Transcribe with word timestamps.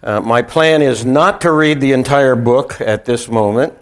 Uh, 0.00 0.20
my 0.20 0.42
plan 0.42 0.80
is 0.80 1.04
not 1.04 1.40
to 1.40 1.50
read 1.50 1.80
the 1.80 1.90
entire 1.90 2.36
book 2.36 2.80
at 2.80 3.04
this 3.04 3.28
moment, 3.28 3.76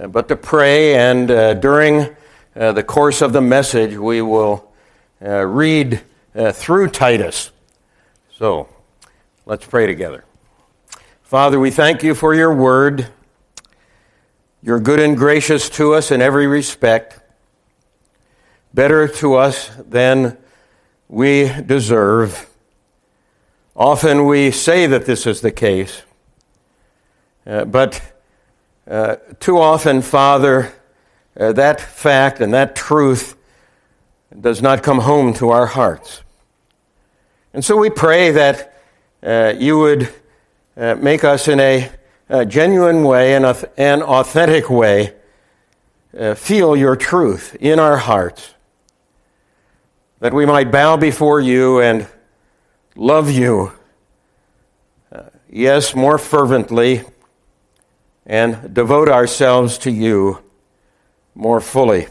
uh, 0.00 0.06
but 0.06 0.28
to 0.28 0.36
pray, 0.36 0.94
and 0.94 1.28
uh, 1.32 1.54
during 1.54 2.14
uh, 2.54 2.70
the 2.70 2.84
course 2.84 3.22
of 3.22 3.32
the 3.32 3.40
message, 3.40 3.96
we 3.96 4.22
will 4.22 4.72
uh, 5.20 5.44
read 5.44 6.00
uh, 6.36 6.52
through 6.52 6.88
Titus. 6.88 7.50
So, 8.38 8.68
let's 9.46 9.66
pray 9.66 9.88
together. 9.88 10.24
Father, 11.24 11.58
we 11.58 11.72
thank 11.72 12.04
you 12.04 12.14
for 12.14 12.32
your 12.32 12.54
word. 12.54 13.08
You're 14.62 14.78
good 14.78 15.00
and 15.00 15.16
gracious 15.16 15.70
to 15.70 15.94
us 15.94 16.12
in 16.12 16.22
every 16.22 16.46
respect, 16.46 17.18
better 18.72 19.08
to 19.08 19.34
us 19.34 19.72
than 19.88 20.38
we 21.08 21.50
deserve. 21.66 22.48
Often 23.74 24.26
we 24.26 24.50
say 24.50 24.86
that 24.86 25.06
this 25.06 25.26
is 25.26 25.40
the 25.40 25.50
case, 25.50 26.02
uh, 27.46 27.64
but 27.64 28.02
uh, 28.86 29.16
too 29.40 29.58
often, 29.58 30.02
Father, 30.02 30.74
uh, 31.40 31.52
that 31.52 31.80
fact 31.80 32.40
and 32.40 32.52
that 32.52 32.76
truth 32.76 33.34
does 34.38 34.60
not 34.60 34.82
come 34.82 34.98
home 34.98 35.32
to 35.34 35.48
our 35.48 35.64
hearts. 35.64 36.22
And 37.54 37.64
so 37.64 37.78
we 37.78 37.88
pray 37.88 38.32
that 38.32 38.82
uh, 39.22 39.54
you 39.56 39.78
would 39.78 40.12
uh, 40.76 40.96
make 40.96 41.24
us 41.24 41.48
in 41.48 41.58
a, 41.58 41.90
a 42.28 42.44
genuine 42.44 43.04
way 43.04 43.34
and 43.34 43.46
an 43.78 44.02
authentic 44.02 44.68
way 44.68 45.14
uh, 46.18 46.34
feel 46.34 46.76
your 46.76 46.94
truth 46.94 47.56
in 47.58 47.78
our 47.78 47.96
hearts, 47.96 48.52
that 50.20 50.34
we 50.34 50.44
might 50.44 50.70
bow 50.70 50.98
before 50.98 51.40
you 51.40 51.80
and 51.80 52.06
love 52.94 53.30
you, 53.30 53.72
uh, 55.10 55.22
yes, 55.50 55.94
more 55.94 56.18
fervently, 56.18 57.02
and 58.26 58.72
devote 58.74 59.08
ourselves 59.08 59.78
to 59.78 59.90
you 59.90 60.38
more 61.34 61.60
fully. 61.60 62.06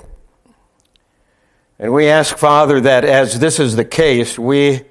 And 1.79 1.93
we 1.93 2.07
ask, 2.07 2.37
Father, 2.37 2.81
that 2.81 3.05
as 3.05 3.39
this 3.39 3.59
is 3.59 3.75
the 3.75 3.85
case, 3.85 4.37
we 4.37 4.81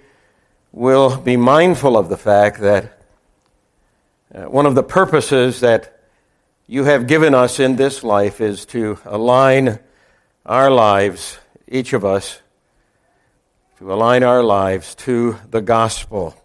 will 0.73 1.17
be 1.17 1.37
mindful 1.37 1.97
of 1.97 2.09
the 2.09 2.17
fact 2.17 2.61
that 2.61 3.01
uh, 4.35 4.43
one 4.43 4.67
of 4.67 4.75
the 4.75 4.83
purposes 4.83 5.61
that 5.61 6.01
you 6.67 6.85
have 6.85 7.09
given 7.09 7.35
us 7.35 7.59
in 7.59 7.77
this 7.77 8.05
life 8.05 8.41
is 8.41 8.65
to 8.67 8.99
align 9.05 9.81
our 10.47 10.71
lives, 10.71 11.39
each 11.67 11.93
of 11.93 12.05
us, 12.05 12.41
to 13.81 13.91
align 13.91 14.23
our 14.23 14.43
lives 14.43 14.95
to 14.95 15.39
the 15.51 15.63
gospel 15.63 16.37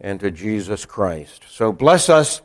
and 0.00 0.20
to 0.20 0.30
Jesus 0.30 0.86
Christ. 0.86 1.42
So 1.48 1.72
bless 1.72 2.08
us 2.08 2.42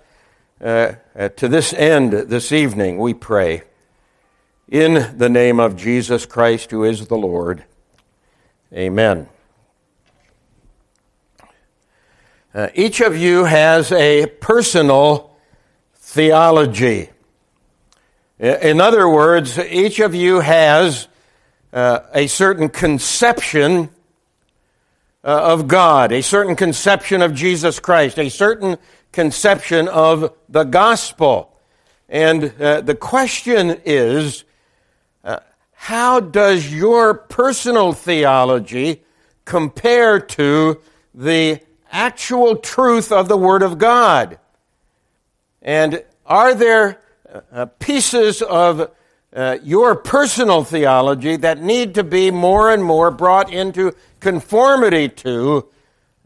uh, 0.60 0.94
uh, 1.16 1.30
to 1.30 1.48
this 1.48 1.74
end 1.74 2.12
this 2.12 2.52
evening, 2.52 2.98
we 2.98 3.14
pray. 3.14 3.62
In 4.68 5.16
the 5.20 5.30
name 5.30 5.60
of 5.60 5.76
Jesus 5.76 6.26
Christ, 6.26 6.72
who 6.72 6.84
is 6.84 7.06
the 7.06 7.18
Lord. 7.18 7.66
Amen. 8.74 9.30
Uh, 12.52 12.70
each 12.74 13.00
of 13.00 13.16
you 13.16 13.44
has 13.44 13.92
a 13.92 14.26
personal 14.26 15.38
theology. 15.98 17.12
In 18.40 18.82
other 18.82 19.08
words, 19.08 19.60
each 19.60 20.00
of 20.00 20.16
you 20.16 20.40
has 20.40 21.08
uh, 21.74 22.02
a 22.14 22.28
certain 22.28 22.70
conception 22.70 23.90
uh, 25.24 25.54
of 25.54 25.68
God, 25.68 26.12
a 26.12 26.22
certain 26.22 26.56
conception 26.56 27.22
of 27.22 27.34
Jesus 27.34 27.80
Christ, 27.80 28.20
a 28.20 28.30
certain 28.30 28.78
conception 29.12 29.88
of 29.88 30.34
the 30.50 30.64
gospel. 30.64 31.58
And 32.08 32.54
uh, 32.62 32.82
the 32.82 32.96
question 32.96 33.82
is 33.86 34.44
uh, 35.24 35.40
how 35.74 36.20
does 36.20 36.72
your 36.72 37.16
personal 37.16 37.94
theology 37.94 39.04
compare 39.46 40.20
to 40.20 40.80
the 41.16 41.60
actual 41.92 42.58
truth 42.58 43.12
of 43.12 43.28
the 43.28 43.38
Word 43.38 43.64
of 43.64 43.80
God? 43.80 44.38
And 45.62 46.04
are 46.26 46.54
there 46.54 47.02
uh, 47.52 47.66
pieces 47.66 48.42
of 48.44 48.92
uh, 49.36 49.58
your 49.64 49.96
personal 49.96 50.64
theology 50.64 51.36
that 51.38 51.62
need 51.62 51.96
to 51.96 52.04
be 52.04 52.32
more 52.32 52.72
and 52.72 52.84
more 52.84 53.12
brought 53.12 53.52
into 53.52 53.94
conformity 54.20 55.10
to 55.10 55.68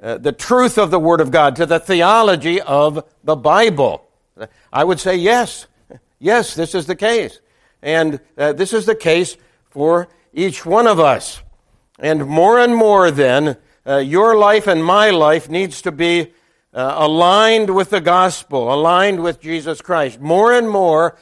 uh, 0.02 0.18
the 0.18 0.32
truth 0.32 0.78
of 0.78 0.92
the 0.92 1.00
Word 1.00 1.22
of 1.22 1.32
God, 1.32 1.56
to 1.56 1.66
the 1.66 1.80
theology 1.80 2.62
of 2.62 3.04
the 3.24 3.36
Bible? 3.36 4.08
I 4.72 4.84
would 4.84 5.00
say 5.00 5.16
yes. 5.16 5.68
Yes, 6.20 6.56
this 6.56 6.76
is 6.76 6.86
the 6.86 6.96
case. 6.96 7.40
And 7.82 8.20
uh, 8.38 8.54
this 8.54 8.74
is 8.74 8.86
the 8.86 8.96
case 8.96 9.38
for 9.70 10.08
each 10.34 10.66
one 10.66 10.88
of 10.88 11.00
us. 11.00 11.42
And 12.00 12.26
more 12.28 12.60
and 12.60 12.76
more, 12.76 13.10
then, 13.10 13.58
uh, 13.86 13.98
your 13.98 14.36
life 14.36 14.68
and 14.68 14.84
my 14.84 15.10
life 15.10 15.50
needs 15.50 15.82
to 15.84 15.92
be 15.92 16.34
uh, 16.74 16.96
aligned 16.98 17.74
with 17.74 17.90
the 17.90 18.02
gospel, 18.02 18.74
aligned 18.74 19.24
with 19.24 19.42
Jesus 19.42 19.82
Christ. 19.82 20.20
More 20.20 20.54
and 20.54 20.70
more, 20.70 21.18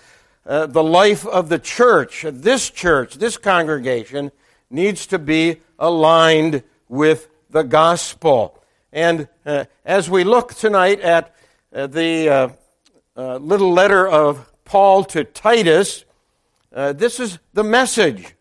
uh, 0.45 0.67
the 0.67 0.83
life 0.83 1.25
of 1.25 1.49
the 1.49 1.59
church, 1.59 2.25
this 2.29 2.69
church, 2.69 3.15
this 3.15 3.37
congregation, 3.37 4.31
needs 4.69 5.07
to 5.07 5.17
be 5.17 5.57
aligned 5.79 6.63
with 6.87 7.29
the 7.49 7.63
gospel. 7.63 8.61
And 8.91 9.27
uh, 9.45 9.65
as 9.83 10.09
we 10.09 10.23
look 10.23 10.53
tonight 10.53 11.01
at 11.01 11.35
uh, 11.73 11.87
the 11.87 12.29
uh, 12.29 12.49
uh, 13.17 13.37
little 13.37 13.73
letter 13.73 14.07
of 14.07 14.51
Paul 14.65 15.03
to 15.05 15.23
Titus, 15.23 16.05
this 16.71 17.19
is 17.19 17.39
the 17.53 17.63
message 17.63 18.35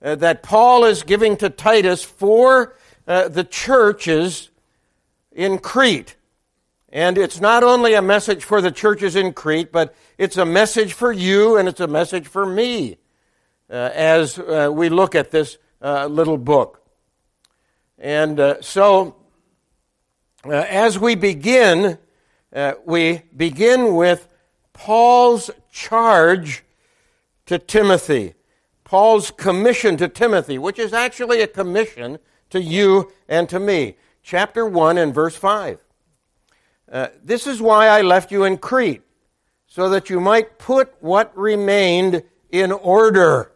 that 0.00 0.42
Paul 0.42 0.84
is 0.84 1.04
giving 1.04 1.36
to 1.36 1.48
Titus 1.48 2.02
for 2.02 2.74
the 3.06 3.46
churches 3.48 4.50
in 5.32 5.58
Crete. 5.58 6.15
And 6.96 7.18
it's 7.18 7.42
not 7.42 7.62
only 7.62 7.92
a 7.92 8.00
message 8.00 8.42
for 8.42 8.62
the 8.62 8.70
churches 8.70 9.16
in 9.16 9.34
Crete, 9.34 9.70
but 9.70 9.94
it's 10.16 10.38
a 10.38 10.46
message 10.46 10.94
for 10.94 11.12
you 11.12 11.58
and 11.58 11.68
it's 11.68 11.80
a 11.80 11.86
message 11.86 12.26
for 12.26 12.46
me 12.46 12.96
uh, 13.68 13.90
as 13.92 14.38
uh, 14.38 14.70
we 14.72 14.88
look 14.88 15.14
at 15.14 15.30
this 15.30 15.58
uh, 15.82 16.06
little 16.06 16.38
book. 16.38 16.82
And 17.98 18.40
uh, 18.40 18.62
so, 18.62 19.14
uh, 20.46 20.52
as 20.52 20.98
we 20.98 21.16
begin, 21.16 21.98
uh, 22.54 22.72
we 22.86 23.20
begin 23.36 23.94
with 23.94 24.26
Paul's 24.72 25.50
charge 25.70 26.64
to 27.44 27.58
Timothy, 27.58 28.32
Paul's 28.84 29.30
commission 29.30 29.98
to 29.98 30.08
Timothy, 30.08 30.56
which 30.56 30.78
is 30.78 30.94
actually 30.94 31.42
a 31.42 31.46
commission 31.46 32.20
to 32.48 32.62
you 32.62 33.12
and 33.28 33.50
to 33.50 33.60
me. 33.60 33.98
Chapter 34.22 34.64
1 34.64 34.96
and 34.96 35.14
verse 35.14 35.36
5. 35.36 35.82
Uh, 36.90 37.08
this 37.22 37.46
is 37.46 37.60
why 37.60 37.88
I 37.88 38.02
left 38.02 38.30
you 38.30 38.44
in 38.44 38.58
Crete, 38.58 39.02
so 39.66 39.88
that 39.90 40.08
you 40.08 40.20
might 40.20 40.58
put 40.58 40.94
what 41.00 41.36
remained 41.36 42.22
in 42.50 42.70
order. 42.72 43.52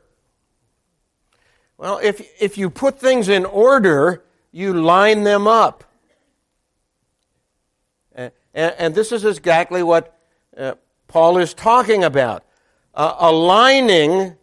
Well, 1.78 1.98
if, 2.02 2.20
if 2.42 2.58
you 2.58 2.68
put 2.68 2.98
things 2.98 3.28
in 3.28 3.44
order, 3.44 4.24
you 4.52 4.74
line 4.74 5.22
them 5.22 5.46
up. 5.46 5.84
And, 8.14 8.32
and, 8.52 8.74
and 8.78 8.94
this 8.94 9.12
is 9.12 9.24
exactly 9.24 9.82
what 9.82 10.18
uh, 10.56 10.74
Paul 11.06 11.38
is 11.38 11.54
talking 11.54 12.04
about. 12.04 12.44
Uh, 12.92 13.14
aligning 13.18 14.36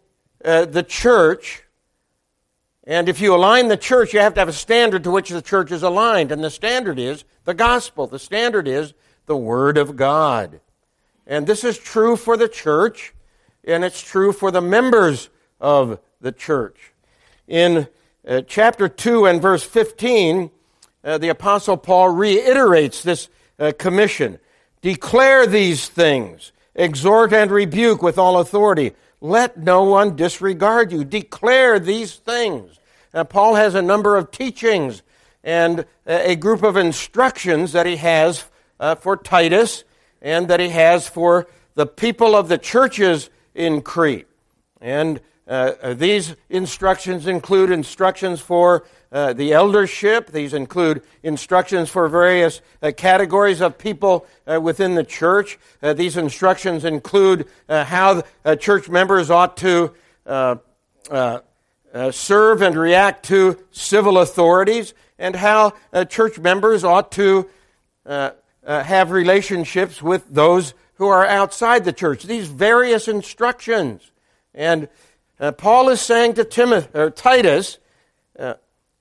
uh, 0.44 0.64
the 0.64 0.82
church 0.82 1.62
and 2.88 3.06
if 3.10 3.20
you 3.20 3.34
align 3.34 3.68
the 3.68 3.76
church, 3.76 4.14
you 4.14 4.20
have 4.20 4.32
to 4.32 4.40
have 4.40 4.48
a 4.48 4.52
standard 4.52 5.04
to 5.04 5.10
which 5.10 5.28
the 5.28 5.42
church 5.42 5.70
is 5.70 5.82
aligned. 5.82 6.32
And 6.32 6.42
the 6.42 6.48
standard 6.48 6.98
is 6.98 7.24
the 7.44 7.52
gospel. 7.52 8.06
The 8.06 8.18
standard 8.18 8.66
is 8.66 8.94
the 9.26 9.36
Word 9.36 9.76
of 9.76 9.94
God. 9.94 10.60
And 11.26 11.46
this 11.46 11.64
is 11.64 11.76
true 11.76 12.16
for 12.16 12.38
the 12.38 12.48
church, 12.48 13.12
and 13.62 13.84
it's 13.84 14.00
true 14.00 14.32
for 14.32 14.50
the 14.50 14.62
members 14.62 15.28
of 15.60 16.00
the 16.22 16.32
church. 16.32 16.94
In 17.46 17.88
uh, 18.26 18.40
chapter 18.46 18.88
2 18.88 19.26
and 19.26 19.42
verse 19.42 19.62
15, 19.62 20.50
uh, 21.04 21.18
the 21.18 21.28
Apostle 21.28 21.76
Paul 21.76 22.08
reiterates 22.08 23.02
this 23.02 23.28
uh, 23.58 23.72
commission 23.78 24.38
Declare 24.80 25.48
these 25.48 25.88
things, 25.90 26.52
exhort 26.74 27.34
and 27.34 27.50
rebuke 27.50 28.00
with 28.00 28.16
all 28.16 28.38
authority. 28.38 28.94
Let 29.20 29.56
no 29.56 29.82
one 29.84 30.16
disregard 30.16 30.92
you. 30.92 31.04
Declare 31.04 31.80
these 31.80 32.14
things. 32.14 32.78
Uh, 33.12 33.24
Paul 33.24 33.54
has 33.54 33.74
a 33.74 33.82
number 33.82 34.16
of 34.16 34.30
teachings 34.30 35.02
and 35.42 35.86
a 36.06 36.36
group 36.36 36.62
of 36.62 36.76
instructions 36.76 37.72
that 37.72 37.86
he 37.86 37.96
has 37.96 38.44
uh, 38.80 38.94
for 38.96 39.16
Titus 39.16 39.84
and 40.20 40.48
that 40.48 40.60
he 40.60 40.68
has 40.68 41.08
for 41.08 41.48
the 41.74 41.86
people 41.86 42.34
of 42.34 42.48
the 42.48 42.58
churches 42.58 43.30
in 43.54 43.82
Crete. 43.82 44.26
And 44.80 45.20
Uh, 45.48 45.94
these 45.94 46.36
instructions 46.50 47.26
include 47.26 47.70
instructions 47.70 48.38
for 48.38 48.84
uh, 49.10 49.32
the 49.32 49.54
eldership. 49.54 50.30
These 50.30 50.52
include 50.52 51.02
instructions 51.22 51.88
for 51.88 52.06
various 52.08 52.60
uh, 52.82 52.92
categories 52.94 53.62
of 53.62 53.78
people 53.78 54.26
uh, 54.46 54.60
within 54.60 54.94
the 54.94 55.04
church. 55.04 55.58
Uh, 55.82 55.94
these 55.94 56.18
instructions 56.18 56.84
include 56.84 57.48
uh, 57.68 57.84
how 57.84 58.22
church 58.56 58.90
members 58.90 59.30
ought 59.30 59.56
to 59.56 59.94
serve 62.10 62.62
and 62.62 62.76
react 62.76 63.24
to 63.26 63.58
civil 63.70 64.18
authorities, 64.18 64.92
and 65.18 65.34
how 65.34 65.72
church 66.10 66.38
members 66.38 66.84
ought 66.84 67.10
to 67.12 67.48
have 68.66 69.10
relationships 69.10 70.02
with 70.02 70.28
those 70.28 70.74
who 70.96 71.06
are 71.06 71.24
outside 71.24 71.86
the 71.86 71.92
church. 71.92 72.24
These 72.24 72.48
various 72.48 73.08
instructions. 73.08 74.10
And 74.52 74.88
Paul 75.56 75.88
is 75.88 76.00
saying 76.00 76.34
to 76.34 76.44
Timothy, 76.44 76.98
or 76.98 77.10
Titus, 77.10 77.78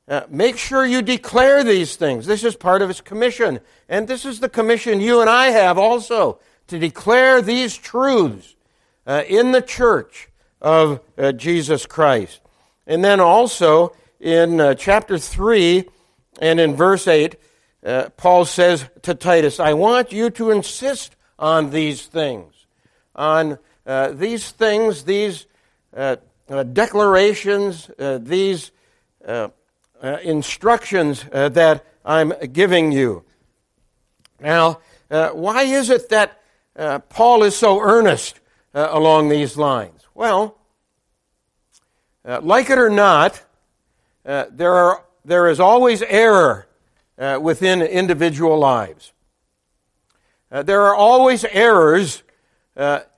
uh, 0.10 0.22
make 0.30 0.57
sure 0.57 0.86
you 0.86 1.01
declare 1.01 1.63
these 1.63 1.98
things. 1.98 2.25
This 2.25 2.44
is 2.44 2.56
part 2.56 2.81
of 2.81 2.88
his 2.88 3.01
commission. 3.01 3.60
And 3.89 4.07
this 4.07 4.24
is 4.24 4.39
the 4.39 4.48
commission 4.48 5.01
you 5.01 5.19
and 5.19 5.30
I 5.30 5.48
have 5.48 5.78
also 5.78 6.39
to 6.68 6.80
declare 6.80 7.42
these 7.42 7.75
truths 7.75 8.56
uh, 9.06 9.24
in 9.28 9.51
the 9.51 9.62
church 9.62 10.30
of 10.62 11.01
uh, 11.18 11.34
Jesus 11.34 11.86
Christ. 11.86 12.39
And 12.86 13.04
then 13.04 13.19
also 13.19 13.95
in 14.19 14.62
uh, 14.62 14.75
chapter 14.75 15.18
3 15.18 15.84
and 16.39 16.60
in 16.60 16.75
verse 16.75 17.07
8, 17.07 17.36
uh, 17.86 18.10
Paul 18.16 18.45
says 18.45 18.86
to 19.01 19.13
Titus, 19.13 19.60
I 19.60 19.74
want 19.74 20.12
you 20.13 20.30
to 20.31 20.51
insist 20.51 21.16
on 21.38 21.69
these 21.72 22.06
things, 22.06 22.66
on 23.13 23.60
uh, 23.86 24.12
these 24.12 24.51
things, 24.51 25.04
these 25.04 25.45
declarations, 26.74 27.89
these 27.98 28.72
uh, 30.01 30.18
instructions 30.24 31.25
uh, 31.31 31.50
that 31.50 31.86
I'm 32.06 32.34
giving 32.54 32.92
you. 32.92 33.24
Now, 34.39 34.80
uh, 35.10 35.30
why 35.30 35.63
is 35.63 35.89
it 35.89 36.10
that 36.10 36.39
uh, 36.75 37.00
Paul 37.00 37.44
is 37.44 37.56
so 37.56 37.81
earnest 37.81 38.39
uh, 38.74 38.89
along 38.92 39.30
these 39.30 39.57
lines? 39.57 40.01
Well, 40.13 40.57
uh, 42.24 42.42
like 42.42 42.69
it 42.69 42.78
or 42.78 42.89
not, 42.89 43.44
there, 44.24 44.74
are, 44.74 45.04
there 45.24 45.48
is 45.48 45.60
always 45.60 46.01
error 46.01 46.68
within 47.42 47.81
individual 47.81 48.60
lives. 48.60 49.13
there 50.51 50.81
are 50.81 50.95
always 50.95 51.45
errors 51.45 52.24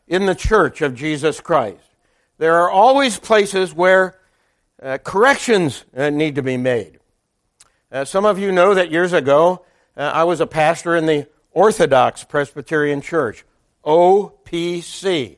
in 0.08 0.26
the 0.28 0.36
church 0.36 0.82
of 0.82 0.94
Jesus 0.96 1.42
Christ. 1.42 1.89
There 2.40 2.56
are 2.56 2.72
always 2.72 3.20
places 3.20 3.74
where 3.74 4.18
uh, 4.82 4.98
corrections 5.04 5.84
uh, 5.96 6.10
need 6.10 6.36
to 6.36 6.42
be 6.42 6.56
made. 6.56 7.00
Uh, 7.92 8.06
some 8.06 8.24
of 8.24 8.40
you 8.40 8.54
know 8.54 8.74
that 8.74 8.90
years 8.90 9.12
ago 9.12 9.66
uh, 9.98 10.04
I 10.04 10.24
was 10.24 10.40
a 10.40 10.48
pastor 10.48 10.96
in 10.96 11.06
the 11.06 11.28
Orthodox 11.52 12.24
Presbyterian 12.24 13.02
Church, 13.02 13.44
OPC. 13.84 15.36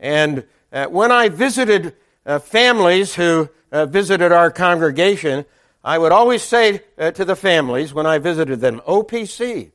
And 0.00 0.44
uh, 0.72 0.86
when 0.86 1.12
I 1.12 1.28
visited 1.28 1.94
uh, 2.26 2.40
families 2.40 3.14
who 3.14 3.48
visited 3.72 4.32
our 4.32 4.50
congregation, 4.50 5.44
I 5.84 5.98
would 5.98 6.10
always 6.10 6.42
say 6.42 6.82
to 6.98 7.24
the 7.24 7.36
families 7.36 7.94
when 7.94 8.06
I 8.06 8.18
visited 8.18 8.60
them, 8.60 8.80
OPC 8.80 9.70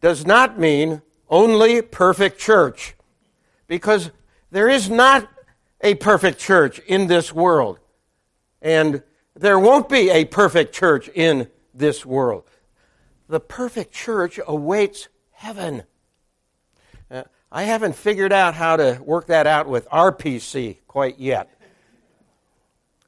does 0.00 0.24
not 0.24 0.58
mean 0.58 1.02
only 1.28 1.82
perfect 1.82 2.40
church, 2.40 2.94
because 3.66 4.10
there 4.52 4.68
is 4.68 4.90
not 4.90 5.28
a 5.80 5.94
perfect 5.94 6.38
church 6.38 6.78
in 6.80 7.06
this 7.08 7.32
world. 7.32 7.80
And 8.60 9.02
there 9.34 9.58
won't 9.58 9.88
be 9.88 10.10
a 10.10 10.26
perfect 10.26 10.74
church 10.74 11.08
in 11.08 11.48
this 11.74 12.06
world. 12.06 12.44
The 13.28 13.40
perfect 13.40 13.92
church 13.92 14.38
awaits 14.46 15.08
heaven. 15.30 15.84
Uh, 17.10 17.22
I 17.50 17.62
haven't 17.62 17.96
figured 17.96 18.32
out 18.32 18.54
how 18.54 18.76
to 18.76 19.00
work 19.02 19.26
that 19.28 19.46
out 19.46 19.68
with 19.68 19.88
RPC 19.88 20.78
quite 20.86 21.18
yet. 21.18 21.50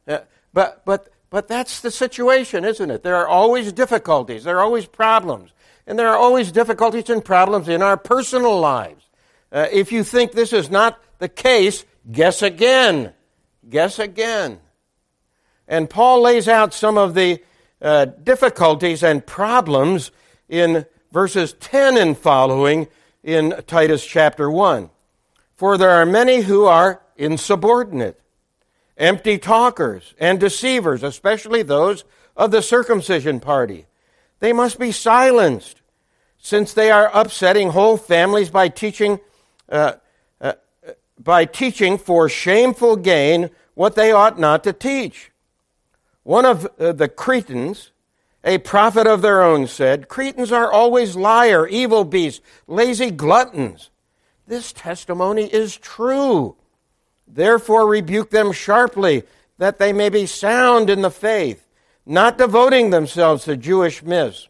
Uh, 0.09 0.21
but, 0.55 0.83
but, 0.87 1.11
but 1.29 1.47
that's 1.47 1.83
the 1.83 1.91
situation, 1.91 2.65
isn't 2.65 2.91
it? 2.91 3.03
There 3.03 3.17
are 3.17 3.29
always 3.29 3.71
difficulties, 3.71 4.45
there 4.45 4.57
are 4.59 4.65
always 4.65 4.87
problems, 4.87 5.51
and 5.87 5.99
there 5.99 6.09
are 6.09 6.17
always 6.17 6.51
difficulties 6.51 7.11
and 7.11 7.23
problems 7.23 7.69
in 7.69 7.83
our 7.83 7.99
personal 7.99 8.59
lives. 8.59 9.05
Uh, 9.55 9.69
if 9.73 9.93
you 9.93 10.05
think 10.05 10.33
this 10.33 10.53
is 10.53 10.71
not 10.71 11.01
the 11.19 11.29
case, 11.31 11.87
Guess 12.11 12.43
again. 12.43 13.13
Guess 13.69 13.99
again. 13.99 14.61
And 15.67 15.89
Paul 15.89 16.23
lays 16.23 16.49
out 16.49 16.75
some 16.75 16.99
of 16.99 17.15
the 17.15 17.43
uh, 17.81 18.07
difficulties 18.07 19.03
and 19.03 19.25
problems 19.25 20.11
in 20.49 20.85
verses 21.13 21.55
10 21.55 21.97
and 21.97 22.17
following 22.17 22.89
in 23.23 23.63
Titus 23.67 24.05
chapter 24.05 24.51
1. 24.51 24.91
For 25.55 25.79
there 25.79 25.91
are 25.91 26.05
many 26.05 26.43
who 26.43 26.67
are 26.67 27.01
insubordinate, 27.17 28.21
empty 28.99 29.39
talkers, 29.39 30.15
and 30.19 30.39
deceivers, 30.39 31.03
especially 31.03 31.63
those 31.63 32.05
of 32.37 32.51
the 32.51 32.61
circumcision 32.61 33.41
party. 33.41 33.87
They 34.41 34.53
must 34.53 34.79
be 34.79 34.93
silenced, 34.93 35.81
since 36.37 36.75
they 36.75 36.91
are 36.91 37.11
upsetting 37.15 37.71
whole 37.71 37.97
families 37.97 38.51
by 38.51 38.69
teaching 38.69 39.21
uh, 39.69 39.95
by 41.19 41.45
teaching 41.45 41.99
for 41.99 42.29
shameful 42.29 42.97
gain 42.97 43.51
what 43.75 43.95
they 43.95 44.13
ought 44.13 44.39
not 44.39 44.65
to 44.65 44.73
teach. 44.73 45.31
One 46.23 46.45
of 46.45 46.69
uh, 46.79 46.93
the 46.93 47.09
Cretans, 47.09 47.91
a 48.43 48.59
prophet 48.59 49.07
of 49.07 49.23
their 49.23 49.43
own, 49.43 49.67
said, 49.67 50.09
Cretans 50.09 50.53
are 50.53 50.71
always 50.71 51.17
liar, 51.17 51.67
evil 51.67 52.05
beasts, 52.05 52.41
lazy 52.67 53.11
gluttons. 53.11 53.91
This 54.47 54.73
testimony 54.73 55.45
is 55.45 55.77
true. 55.77 56.57
Therefore, 57.27 57.87
rebuke 57.87 58.31
them 58.31 58.53
sharply, 58.53 59.25
that 59.59 59.79
they 59.79 59.93
may 59.93 60.09
be 60.09 60.27
sound 60.27 60.91
in 60.91 61.03
the 61.03 61.11
faith, 61.11 61.67
not 62.05 62.39
devoting 62.39 62.91
themselves 62.91 63.45
to 63.45 63.57
Jewish 63.57 64.03
myths 64.03 64.49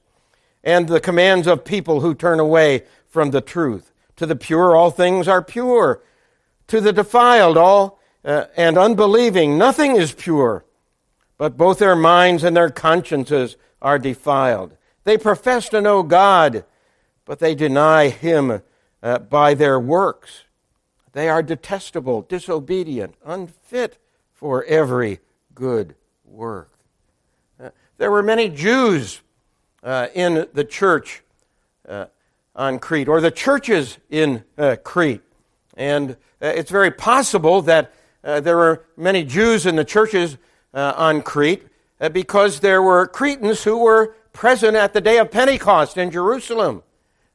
and 0.64 0.88
the 0.88 1.00
commands 1.00 1.46
of 1.46 1.64
people 1.64 2.00
who 2.00 2.14
turn 2.14 2.40
away 2.40 2.82
from 3.06 3.31
the 3.31 3.40
truth. 3.40 3.93
To 4.16 4.26
the 4.26 4.37
pure, 4.37 4.76
all 4.76 4.90
things 4.90 5.26
are 5.26 5.43
pure 5.43 6.02
to 6.69 6.81
the 6.81 6.93
defiled 6.93 7.56
all 7.56 8.00
uh, 8.25 8.46
and 8.56 8.78
unbelieving, 8.78 9.58
nothing 9.58 9.96
is 9.96 10.12
pure, 10.12 10.64
but 11.37 11.56
both 11.56 11.78
their 11.78 11.96
minds 11.96 12.43
and 12.43 12.56
their 12.56 12.70
consciences 12.70 13.56
are 13.82 13.99
defiled. 13.99 14.76
They 15.05 15.19
profess 15.19 15.69
to 15.70 15.82
know 15.82 16.02
God, 16.02 16.64
but 17.26 17.38
they 17.38 17.55
deny 17.55 18.08
Him 18.08 18.62
uh, 19.03 19.19
by 19.19 19.53
their 19.55 19.79
works. 19.79 20.44
They 21.12 21.29
are 21.29 21.43
detestable, 21.43 22.22
disobedient, 22.22 23.15
unfit 23.24 23.98
for 24.32 24.65
every 24.65 25.20
good 25.55 25.94
work. 26.24 26.72
Uh, 27.62 27.70
there 27.98 28.10
were 28.10 28.22
many 28.22 28.48
Jews 28.48 29.20
uh, 29.82 30.08
in 30.15 30.48
the 30.55 30.65
church 30.65 31.22
uh, 31.86 32.06
on 32.55 32.79
Crete, 32.79 33.08
or 33.08 33.20
the 33.20 33.31
churches 33.31 33.99
in 34.11 34.44
uh, 34.56 34.77
Crete. 34.82 35.23
And 35.77 36.13
uh, 36.13 36.46
it's 36.46 36.70
very 36.70 36.91
possible 36.91 37.63
that 37.63 37.93
uh, 38.23 38.41
there 38.41 38.56
were 38.56 38.84
many 38.96 39.25
Jews 39.25 39.67
in 39.67 39.77
the 39.77 39.84
churches 39.84 40.39
uh, 40.73 40.94
on 40.96 41.23
Crete 41.23 41.67
uh, 42.01 42.08
because 42.08 42.61
there 42.61 42.82
were 42.82 43.06
Cretans 43.06 43.65
who 43.65 43.79
were 43.79 44.15
present 44.32 44.77
at 44.77 44.93
the 44.93 45.01
day 45.01 45.19
of 45.19 45.31
Pentecost 45.31 45.96
in 45.96 46.11
Jerusalem. 46.11 46.82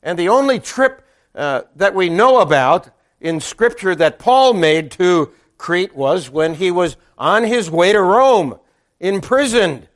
And 0.02 0.18
the 0.18 0.30
only 0.30 0.60
trip 0.60 1.06
uh, 1.36 1.64
that 1.76 1.94
we 1.94 2.10
know 2.10 2.40
about 2.40 2.90
in 3.22 3.40
Scripture 3.40 3.96
that 3.96 4.20
Paul 4.20 4.54
made 4.54 4.92
to 4.92 5.32
Crete 5.58 5.96
was 5.96 6.30
when 6.30 6.56
he 6.56 6.72
was 6.72 6.96
on 7.18 7.44
his 7.44 7.70
way 7.70 7.92
to 7.92 8.02
Rome, 8.02 8.58
imprisoned. 9.00 9.88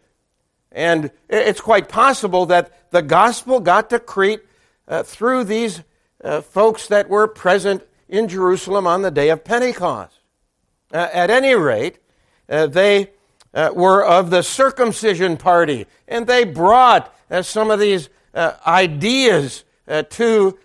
And 0.71 1.11
it's 1.29 1.61
quite 1.61 1.87
possible 1.87 2.45
that 2.47 2.91
the 2.91 3.01
gospel 3.01 3.59
got 3.59 3.89
to 3.91 3.99
Crete 3.99 4.41
uh, 4.93 5.03
through 5.03 5.43
these 5.43 5.81
folks 6.43 6.87
that 6.87 7.09
were 7.09 7.27
present 7.27 7.83
in 8.07 8.27
Jerusalem 8.27 8.85
on 8.87 9.01
the 9.01 9.11
day 9.11 9.29
of 9.29 9.43
Pentecost. 9.43 10.19
Uh, 10.93 11.09
at 11.11 11.31
any 11.31 11.55
rate, 11.55 11.97
uh, 12.47 12.67
they 12.67 13.09
uh, 13.53 13.71
were 13.73 14.05
of 14.05 14.29
the 14.29 14.43
circumcision 14.43 15.37
party, 15.37 15.87
and 16.07 16.27
they 16.27 16.43
brought 16.43 17.13
uh, 17.31 17.41
some 17.41 17.71
of 17.71 17.79
these 17.79 18.09
uh, 18.35 18.53
ideas 18.67 19.63
uh, 19.87 20.03
to 20.03 20.57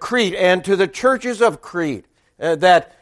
Crete 0.00 0.34
and 0.34 0.64
to 0.64 0.74
the 0.74 0.88
churches 0.88 1.42
of 1.42 1.60
Crete 1.60 2.06
that 2.38 2.92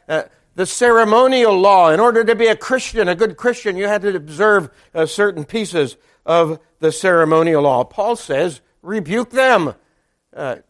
the 0.56 0.66
ceremonial 0.66 1.56
law, 1.56 1.90
in 1.90 2.00
order 2.00 2.24
to 2.24 2.34
be 2.34 2.48
a 2.48 2.56
Christian, 2.56 3.08
a 3.08 3.14
good 3.14 3.36
Christian, 3.36 3.76
you 3.76 3.86
had 3.86 4.02
to 4.02 4.14
observe 4.16 4.70
certain 5.06 5.44
pieces 5.44 5.96
of 6.26 6.58
the 6.80 6.90
ceremonial 6.90 7.62
law. 7.62 7.84
Paul 7.84 8.16
says, 8.16 8.60
rebuke 8.82 9.30
them, 9.30 9.74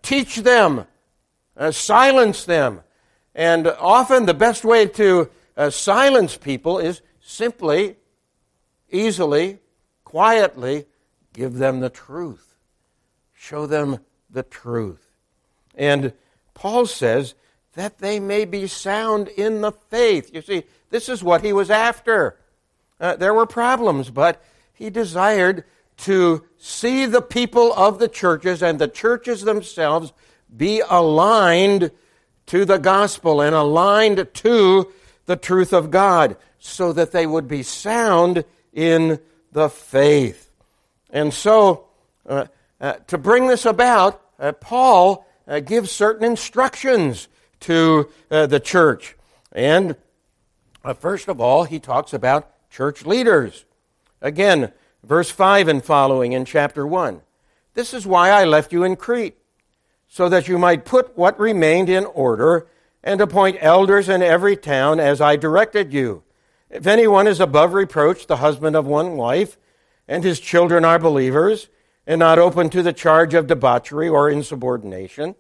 teach 0.03 0.37
them, 0.37 0.87
silence 1.71 2.45
them. 2.45 2.81
And 3.35 3.67
often 3.67 4.27
the 4.27 4.35
best 4.35 4.65
way 4.65 4.87
to 4.87 5.31
uh, 5.57 5.71
silence 5.71 6.37
people 6.37 6.79
is 6.79 7.03
simply, 7.21 7.97
easily, 8.91 9.59
quietly 10.05 10.87
give 11.33 11.55
them 11.55 11.81
the 11.81 11.91
truth. 11.91 12.55
Show 13.33 13.67
them 13.67 13.99
the 14.31 14.43
truth. 14.43 15.11
And 15.75 16.13
Paul 16.55 16.87
says 16.87 17.35
that 17.75 17.99
they 17.99 18.21
may 18.21 18.45
be 18.45 18.67
sound 18.67 19.29
in 19.29 19.61
the 19.61 19.73
faith. 19.73 20.31
You 20.33 20.43
see, 20.43 20.65
this 20.91 21.09
is 21.09 21.25
what 21.25 21.43
he 21.43 21.53
was 21.53 21.71
after. 21.71 22.39
Uh, 23.01 23.17
there 23.17 23.35
were 23.35 23.47
problems, 23.47 24.11
but 24.11 24.43
he 24.73 24.91
desired 24.91 25.65
to 25.99 26.45
see 26.59 27.07
the 27.07 27.23
people 27.23 27.73
of 27.75 27.99
the 27.99 28.09
churches 28.09 28.63
and 28.63 28.79
the 28.79 28.89
churches 28.89 29.43
themselves 29.43 30.13
be 30.55 30.83
aligned 30.89 31.91
to 32.47 32.65
the 32.65 32.79
gospel 32.79 33.41
and 33.41 33.55
aligned 33.55 34.29
to 34.35 34.93
the 35.27 35.37
truth 35.37 35.73
of 35.73 35.91
God 35.91 36.37
so 36.59 36.93
that 36.93 37.13
they 37.13 37.27
would 37.27 37.49
be 37.49 37.63
sound 37.63 38.45
in 38.73 39.19
the 39.53 39.69
faith. 39.69 40.51
And 41.11 41.33
so, 41.33 41.87
uh, 42.27 42.47
uh, 42.81 42.95
to 43.07 43.19
bring 43.19 43.47
this 43.47 43.65
about, 43.65 44.21
uh, 44.39 44.53
Paul 44.53 45.27
uh, 45.47 45.61
gives 45.61 45.91
certain 45.91 46.25
instructions 46.25 47.29
to 47.61 48.11
uh, 48.31 48.47
the 48.47 48.61
church. 48.61 49.17
And 49.53 49.97
uh, 50.85 50.95
first 50.95 51.29
of 51.29 51.41
all, 51.41 51.65
he 51.65 51.79
talks 51.79 52.13
about 52.13 52.51
church 52.71 53.07
leaders. 53.07 53.65
Again, 54.21 54.73
verse 55.05 55.31
5 55.31 55.69
and 55.69 55.85
following 55.85 56.33
in 56.33 56.45
chapter 56.45 56.87
1. 56.87 57.21
This 57.75 57.93
is 57.93 58.07
why 58.07 58.31
I 58.31 58.45
left 58.45 58.73
you 58.73 58.85
in 58.85 58.97
Crete, 58.97 59.37
so 60.09 60.29
that 60.29 60.49
you 60.49 60.59
might 60.59 60.85
put 60.85 61.17
what 61.17 61.39
remained 61.39 61.89
in 61.89 62.05
order 62.05 62.67
and 63.03 63.21
appoint 63.21 63.59
elders 63.61 64.09
in 64.09 64.23
every 64.23 64.57
town 64.57 64.99
as 65.01 65.21
I 65.21 65.37
directed 65.37 65.93
you. 65.93 66.23
If 66.71 66.87
anyone 66.87 67.27
is 67.27 67.41
above 67.41 67.75
reproach, 67.75 68.27
the 68.27 68.37
husband 68.37 68.77
of 68.77 68.87
one 68.87 69.17
wife, 69.17 69.59
and 70.09 70.25
his 70.25 70.41
children 70.41 70.85
are 70.85 70.99
believers, 70.99 71.69
and 72.07 72.19
not 72.19 72.39
open 72.39 72.71
to 72.71 72.83
the 72.83 72.93
charge 72.93 73.35
of 73.35 73.47
debauchery 73.47 74.09
or 74.09 74.31
insubordination, 74.31 75.35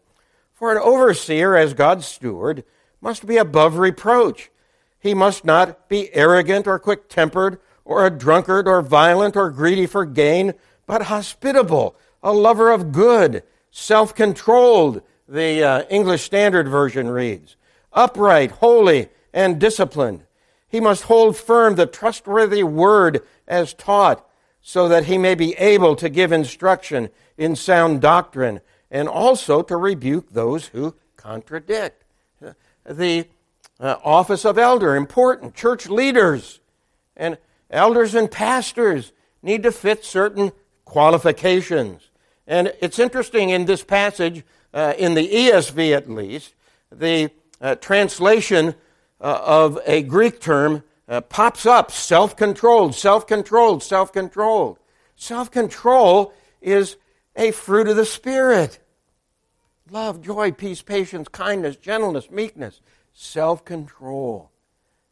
for 0.52 0.72
an 0.72 0.78
overseer, 0.78 1.56
as 1.56 1.74
God's 1.74 2.06
steward, 2.06 2.64
must 3.00 3.26
be 3.26 3.36
above 3.36 3.76
reproach. 3.76 4.50
He 4.98 5.14
must 5.14 5.44
not 5.44 5.88
be 5.88 6.14
arrogant 6.14 6.66
or 6.66 6.78
quick 6.78 7.08
tempered, 7.08 7.58
or 7.84 8.06
a 8.06 8.10
drunkard, 8.10 8.66
or 8.66 8.82
violent, 8.82 9.36
or 9.36 9.50
greedy 9.50 9.86
for 9.86 10.04
gain, 10.04 10.54
but 10.86 11.02
hospitable, 11.02 11.96
a 12.22 12.32
lover 12.32 12.70
of 12.70 12.92
good, 12.92 13.42
self 13.70 14.14
controlled, 14.14 15.02
the 15.28 15.62
uh, 15.62 15.82
English 15.90 16.22
Standard 16.22 16.68
Version 16.68 17.08
reads, 17.08 17.56
upright, 17.92 18.50
holy, 18.50 19.08
and 19.32 19.58
disciplined. 19.58 20.24
He 20.68 20.80
must 20.80 21.04
hold 21.04 21.36
firm 21.36 21.76
the 21.76 21.86
trustworthy 21.86 22.62
word 22.62 23.22
as 23.46 23.74
taught, 23.74 24.26
so 24.60 24.88
that 24.88 25.04
he 25.04 25.18
may 25.18 25.34
be 25.34 25.54
able 25.54 25.94
to 25.96 26.08
give 26.08 26.32
instruction 26.32 27.10
in 27.36 27.54
sound 27.54 28.00
doctrine 28.00 28.60
and 28.90 29.08
also 29.08 29.62
to 29.62 29.76
rebuke 29.76 30.30
those 30.30 30.68
who 30.68 30.94
contradict. 31.16 32.04
The 32.86 33.26
uh, 33.80 33.96
office 34.04 34.44
of 34.44 34.58
elder, 34.58 34.94
important. 34.94 35.54
Church 35.54 35.88
leaders 35.88 36.60
and 37.16 37.38
elders 37.74 38.14
and 38.14 38.30
pastors 38.30 39.12
need 39.42 39.62
to 39.64 39.72
fit 39.72 40.04
certain 40.04 40.52
qualifications. 40.84 42.08
And 42.46 42.72
it's 42.80 42.98
interesting 42.98 43.50
in 43.50 43.64
this 43.64 43.82
passage, 43.82 44.44
uh, 44.72 44.94
in 44.96 45.14
the 45.14 45.28
ESV 45.28 45.94
at 45.94 46.08
least, 46.08 46.54
the 46.90 47.30
uh, 47.60 47.74
translation 47.76 48.74
uh, 49.20 49.40
of 49.44 49.78
a 49.86 50.02
Greek 50.02 50.40
term 50.40 50.82
uh, 51.08 51.20
pops 51.20 51.66
up 51.66 51.90
self 51.90 52.36
controlled, 52.36 52.94
self 52.94 53.26
controlled, 53.26 53.82
self 53.82 54.12
controlled. 54.12 54.78
Self 55.16 55.50
control 55.50 56.32
is 56.60 56.96
a 57.36 57.50
fruit 57.50 57.88
of 57.88 57.96
the 57.96 58.06
Spirit 58.06 58.78
love, 59.90 60.22
joy, 60.22 60.50
peace, 60.50 60.82
patience, 60.82 61.28
kindness, 61.28 61.76
gentleness, 61.76 62.30
meekness, 62.30 62.80
self 63.12 63.64
control. 63.64 64.50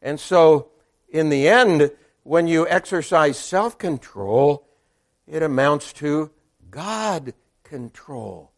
And 0.00 0.18
so, 0.18 0.70
in 1.08 1.28
the 1.28 1.48
end, 1.48 1.90
when 2.24 2.46
you 2.46 2.66
exercise 2.68 3.38
self 3.38 3.78
control, 3.78 4.66
it 5.26 5.42
amounts 5.42 5.92
to 5.94 6.30
God 6.70 7.34
control 7.64 8.52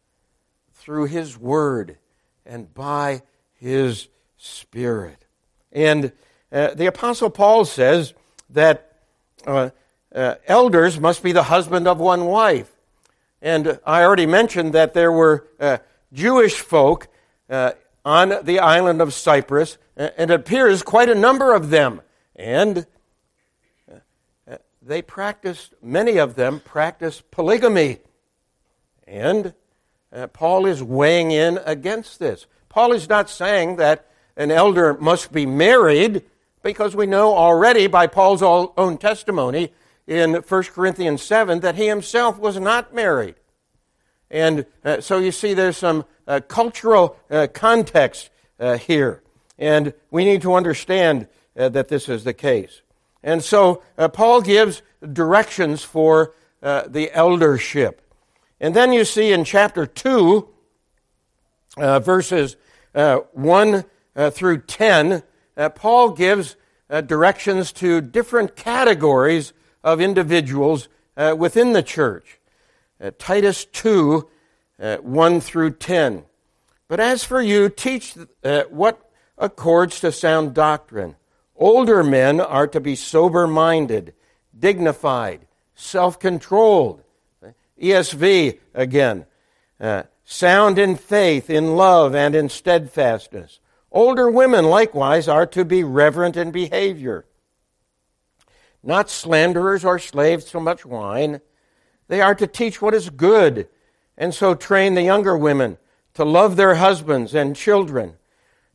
through 0.72 1.06
His 1.06 1.38
Word 1.38 1.98
and 2.44 2.72
by 2.74 3.22
His 3.54 4.08
Spirit. 4.36 5.24
And 5.72 6.12
uh, 6.52 6.74
the 6.74 6.86
Apostle 6.86 7.30
Paul 7.30 7.64
says 7.64 8.14
that 8.50 8.92
uh, 9.46 9.70
uh, 10.14 10.36
elders 10.46 11.00
must 11.00 11.22
be 11.22 11.32
the 11.32 11.44
husband 11.44 11.88
of 11.88 11.98
one 11.98 12.26
wife. 12.26 12.70
And 13.42 13.78
I 13.84 14.04
already 14.04 14.26
mentioned 14.26 14.72
that 14.72 14.94
there 14.94 15.12
were 15.12 15.46
uh, 15.58 15.78
Jewish 16.12 16.60
folk 16.60 17.08
uh, 17.50 17.72
on 18.04 18.34
the 18.42 18.60
island 18.60 19.00
of 19.02 19.12
Cyprus, 19.12 19.76
and 19.96 20.30
it 20.30 20.34
appears 20.34 20.82
quite 20.82 21.08
a 21.08 21.14
number 21.14 21.54
of 21.54 21.70
them. 21.70 22.00
And 22.36 22.86
they 24.86 25.02
practiced, 25.02 25.74
many 25.82 26.18
of 26.18 26.34
them 26.34 26.60
practiced 26.60 27.30
polygamy. 27.30 27.98
And 29.06 29.54
uh, 30.12 30.26
Paul 30.28 30.66
is 30.66 30.82
weighing 30.82 31.30
in 31.30 31.58
against 31.64 32.18
this. 32.18 32.46
Paul 32.68 32.92
is 32.92 33.08
not 33.08 33.30
saying 33.30 33.76
that 33.76 34.06
an 34.36 34.50
elder 34.50 34.94
must 34.94 35.32
be 35.32 35.46
married, 35.46 36.22
because 36.64 36.96
we 36.96 37.06
know 37.06 37.34
already 37.36 37.86
by 37.86 38.08
Paul's 38.08 38.42
own 38.42 38.98
testimony 38.98 39.72
in 40.06 40.34
1 40.34 40.62
Corinthians 40.64 41.22
7 41.22 41.60
that 41.60 41.76
he 41.76 41.86
himself 41.86 42.38
was 42.38 42.58
not 42.58 42.94
married. 42.94 43.36
And 44.30 44.66
uh, 44.84 45.00
so 45.00 45.18
you 45.18 45.30
see 45.30 45.54
there's 45.54 45.76
some 45.76 46.04
uh, 46.26 46.40
cultural 46.48 47.16
uh, 47.30 47.46
context 47.52 48.30
uh, 48.58 48.78
here. 48.78 49.22
And 49.58 49.92
we 50.10 50.24
need 50.24 50.42
to 50.42 50.54
understand 50.54 51.28
uh, 51.56 51.68
that 51.68 51.88
this 51.88 52.08
is 52.08 52.24
the 52.24 52.34
case. 52.34 52.80
And 53.24 53.42
so 53.42 53.82
uh, 53.98 54.06
Paul 54.06 54.40
gives 54.40 54.82
directions 55.12 55.82
for 55.82 56.32
the 56.62 57.10
eldership. 57.12 58.00
And 58.58 58.74
then 58.74 58.92
you 58.92 59.04
see 59.04 59.32
in 59.32 59.44
chapter 59.44 59.84
2, 59.84 60.48
verses 61.76 62.56
1 62.94 63.84
through 64.30 64.58
10, 64.62 65.22
Paul 65.74 66.10
gives 66.12 66.56
directions 66.88 67.70
to 67.72 68.00
different 68.00 68.56
categories 68.56 69.52
of 69.82 70.00
individuals 70.00 70.88
within 71.36 71.74
the 71.74 71.82
church 71.82 72.40
uh, 73.00 73.10
Titus 73.18 73.64
2, 73.66 74.28
uh, 74.80 74.96
1 74.98 75.40
through 75.40 75.72
10. 75.72 76.24
But 76.88 77.00
as 77.00 77.24
for 77.24 77.40
you, 77.40 77.68
teach 77.68 78.16
uh, 78.42 78.64
what 78.70 79.10
accords 79.36 80.00
to 80.00 80.12
sound 80.12 80.54
doctrine. 80.54 81.16
Older 81.56 82.02
men 82.02 82.40
are 82.40 82.66
to 82.66 82.80
be 82.80 82.96
sober 82.96 83.46
minded, 83.46 84.14
dignified, 84.58 85.46
self 85.74 86.18
controlled. 86.18 87.02
ESV 87.80 88.58
again. 88.72 89.26
Uh, 89.80 90.04
sound 90.24 90.78
in 90.78 90.96
faith, 90.96 91.50
in 91.50 91.76
love, 91.76 92.14
and 92.14 92.34
in 92.34 92.48
steadfastness. 92.48 93.60
Older 93.90 94.30
women 94.30 94.64
likewise 94.64 95.28
are 95.28 95.46
to 95.46 95.64
be 95.64 95.84
reverent 95.84 96.36
in 96.36 96.50
behavior, 96.50 97.26
not 98.82 99.10
slanderers 99.10 99.84
or 99.84 99.98
slaves 99.98 100.46
to 100.46 100.60
much 100.60 100.84
wine 100.86 101.40
they 102.08 102.20
are 102.20 102.34
to 102.34 102.46
teach 102.46 102.82
what 102.82 102.94
is 102.94 103.10
good, 103.10 103.68
and 104.16 104.34
so 104.34 104.54
train 104.54 104.94
the 104.94 105.02
younger 105.02 105.36
women 105.36 105.78
to 106.14 106.24
love 106.24 106.56
their 106.56 106.76
husbands 106.76 107.34
and 107.34 107.56
children, 107.56 108.14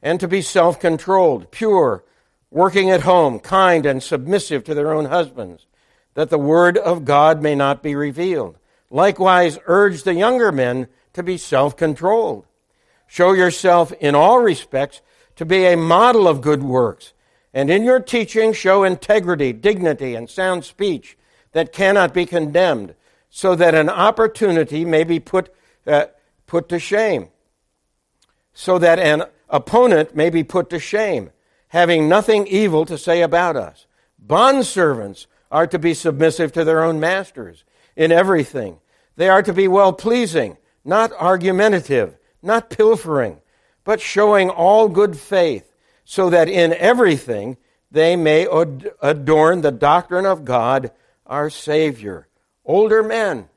and 0.01 0.19
to 0.19 0.27
be 0.27 0.41
self 0.41 0.79
controlled, 0.79 1.51
pure, 1.51 2.03
working 2.51 2.89
at 2.89 3.01
home, 3.01 3.39
kind, 3.39 3.85
and 3.85 4.01
submissive 4.01 4.63
to 4.63 4.73
their 4.73 4.91
own 4.91 5.05
husbands, 5.05 5.65
that 6.15 6.29
the 6.29 6.39
word 6.39 6.77
of 6.77 7.05
God 7.05 7.41
may 7.41 7.55
not 7.55 7.83
be 7.83 7.95
revealed. 7.95 8.57
Likewise, 8.89 9.59
urge 9.67 10.03
the 10.03 10.15
younger 10.15 10.51
men 10.51 10.87
to 11.13 11.23
be 11.23 11.37
self 11.37 11.77
controlled. 11.77 12.45
Show 13.07 13.33
yourself 13.33 13.91
in 13.99 14.15
all 14.15 14.39
respects 14.39 15.01
to 15.35 15.45
be 15.45 15.65
a 15.65 15.77
model 15.77 16.27
of 16.27 16.41
good 16.41 16.63
works, 16.63 17.13
and 17.53 17.69
in 17.69 17.83
your 17.83 17.99
teaching 17.99 18.53
show 18.53 18.83
integrity, 18.83 19.53
dignity, 19.53 20.15
and 20.15 20.29
sound 20.29 20.65
speech 20.65 21.17
that 21.51 21.71
cannot 21.71 22.13
be 22.13 22.25
condemned 22.25 22.93
so 23.29 23.55
that 23.55 23.75
an 23.75 23.89
opportunity 23.89 24.83
may 24.83 25.03
be 25.03 25.19
put, 25.19 25.53
uh, 25.87 26.05
put 26.47 26.67
to 26.69 26.79
shame, 26.79 27.29
so 28.53 28.77
that 28.79 28.99
an 28.99 29.23
opponent 29.49 30.15
may 30.15 30.29
be 30.29 30.43
put 30.43 30.69
to 30.69 30.79
shame, 30.79 31.31
having 31.69 32.09
nothing 32.09 32.45
evil 32.47 32.85
to 32.85 32.97
say 32.97 33.21
about 33.21 33.55
us. 33.55 33.87
Bondservants 34.23 35.25
are 35.51 35.67
to 35.67 35.79
be 35.79 35.93
submissive 35.93 36.51
to 36.51 36.63
their 36.63 36.83
own 36.83 36.99
masters 36.99 37.63
in 37.95 38.11
everything. 38.11 38.79
They 39.15 39.29
are 39.29 39.43
to 39.43 39.53
be 39.53 39.67
well 39.67 39.93
pleasing, 39.93 40.57
not 40.85 41.11
argumentative, 41.13 42.17
not 42.41 42.69
pilfering, 42.69 43.41
but 43.83 44.01
showing 44.01 44.49
all 44.49 44.87
good 44.87 45.17
faith, 45.17 45.73
so 46.05 46.29
that 46.29 46.47
in 46.47 46.73
everything 46.73 47.57
they 47.91 48.15
may 48.15 48.47
adorn 49.01 49.61
the 49.61 49.71
doctrine 49.71 50.25
of 50.25 50.45
God 50.45 50.91
our 51.25 51.49
Savior. 51.49 52.27
Older 52.65 53.03
men. 53.03 53.49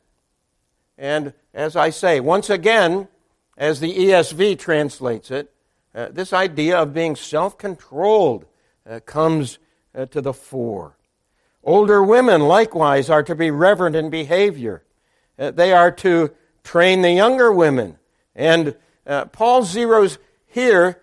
And 0.96 1.32
as 1.52 1.76
I 1.76 1.90
say, 1.90 2.20
once 2.20 2.48
again, 2.50 3.08
as 3.56 3.80
the 3.80 3.94
ESV 3.94 4.58
translates 4.58 5.30
it, 5.30 5.52
uh, 5.94 6.08
this 6.10 6.32
idea 6.32 6.78
of 6.78 6.94
being 6.94 7.16
self 7.16 7.58
controlled 7.58 8.46
uh, 8.88 9.00
comes 9.00 9.58
uh, 9.94 10.06
to 10.06 10.20
the 10.20 10.32
fore. 10.32 10.96
Older 11.62 12.02
women, 12.02 12.42
likewise, 12.42 13.10
are 13.10 13.22
to 13.22 13.34
be 13.34 13.50
reverent 13.50 13.94
in 13.94 14.10
behavior. 14.10 14.82
Uh, 15.38 15.50
they 15.50 15.72
are 15.72 15.90
to 15.92 16.30
train 16.64 17.02
the 17.02 17.12
younger 17.12 17.52
women. 17.52 17.98
And 18.34 18.74
uh, 19.06 19.26
Paul 19.26 19.62
zeroes 19.62 20.18
here, 20.46 21.00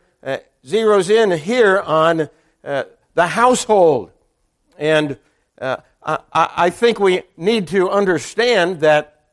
zeroes 0.65 1.09
in 1.09 1.37
here 1.37 1.79
on 1.79 2.29
the 2.63 3.27
household. 3.27 4.11
And 4.77 5.17
I, 5.61 5.77
I, 6.31 6.69
think 6.69 6.99
we 6.99 7.23
need 7.35 7.67
to 7.69 7.89
understand 7.89 8.79
that 8.81 9.25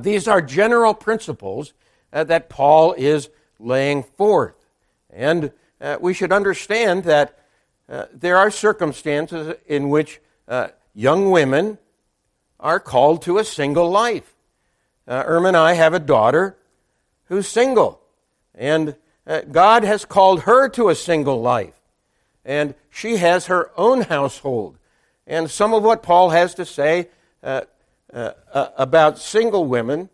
these 0.00 0.28
are 0.28 0.42
general 0.42 0.94
principles 0.94 1.72
that 2.10 2.48
Paul 2.48 2.92
is 2.94 3.30
laying 3.58 4.02
forth. 4.02 4.59
And 5.12 5.52
uh, 5.80 5.96
we 6.00 6.14
should 6.14 6.32
understand 6.32 7.04
that 7.04 7.38
uh, 7.88 8.06
there 8.12 8.36
are 8.36 8.50
circumstances 8.50 9.56
in 9.66 9.88
which 9.88 10.20
uh, 10.46 10.68
young 10.94 11.30
women 11.30 11.78
are 12.58 12.78
called 12.78 13.22
to 13.22 13.38
a 13.38 13.44
single 13.44 13.90
life. 13.90 14.34
Uh, 15.08 15.24
Irma 15.26 15.48
and 15.48 15.56
I 15.56 15.72
have 15.72 15.94
a 15.94 15.98
daughter 15.98 16.56
who's 17.24 17.48
single, 17.48 18.00
and 18.54 18.94
uh, 19.26 19.40
God 19.50 19.82
has 19.82 20.04
called 20.04 20.42
her 20.42 20.68
to 20.70 20.88
a 20.88 20.94
single 20.94 21.40
life, 21.40 21.80
and 22.44 22.74
she 22.90 23.16
has 23.16 23.46
her 23.46 23.70
own 23.76 24.02
household. 24.02 24.76
And 25.26 25.50
some 25.50 25.72
of 25.72 25.82
what 25.82 26.02
Paul 26.02 26.30
has 26.30 26.54
to 26.54 26.64
say 26.66 27.08
uh, 27.42 27.62
about 28.52 29.18
single 29.18 29.64
women, 29.64 30.10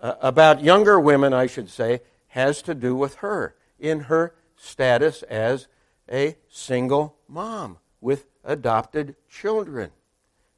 about 0.00 0.62
younger 0.62 1.00
women, 1.00 1.32
I 1.32 1.46
should 1.46 1.68
say, 1.68 2.00
has 2.28 2.62
to 2.62 2.74
do 2.74 2.94
with 2.94 3.16
her 3.16 3.54
in 3.82 4.00
her 4.00 4.34
status 4.56 5.22
as 5.24 5.66
a 6.10 6.36
single 6.48 7.16
mom 7.28 7.76
with 8.00 8.26
adopted 8.44 9.16
children. 9.28 9.90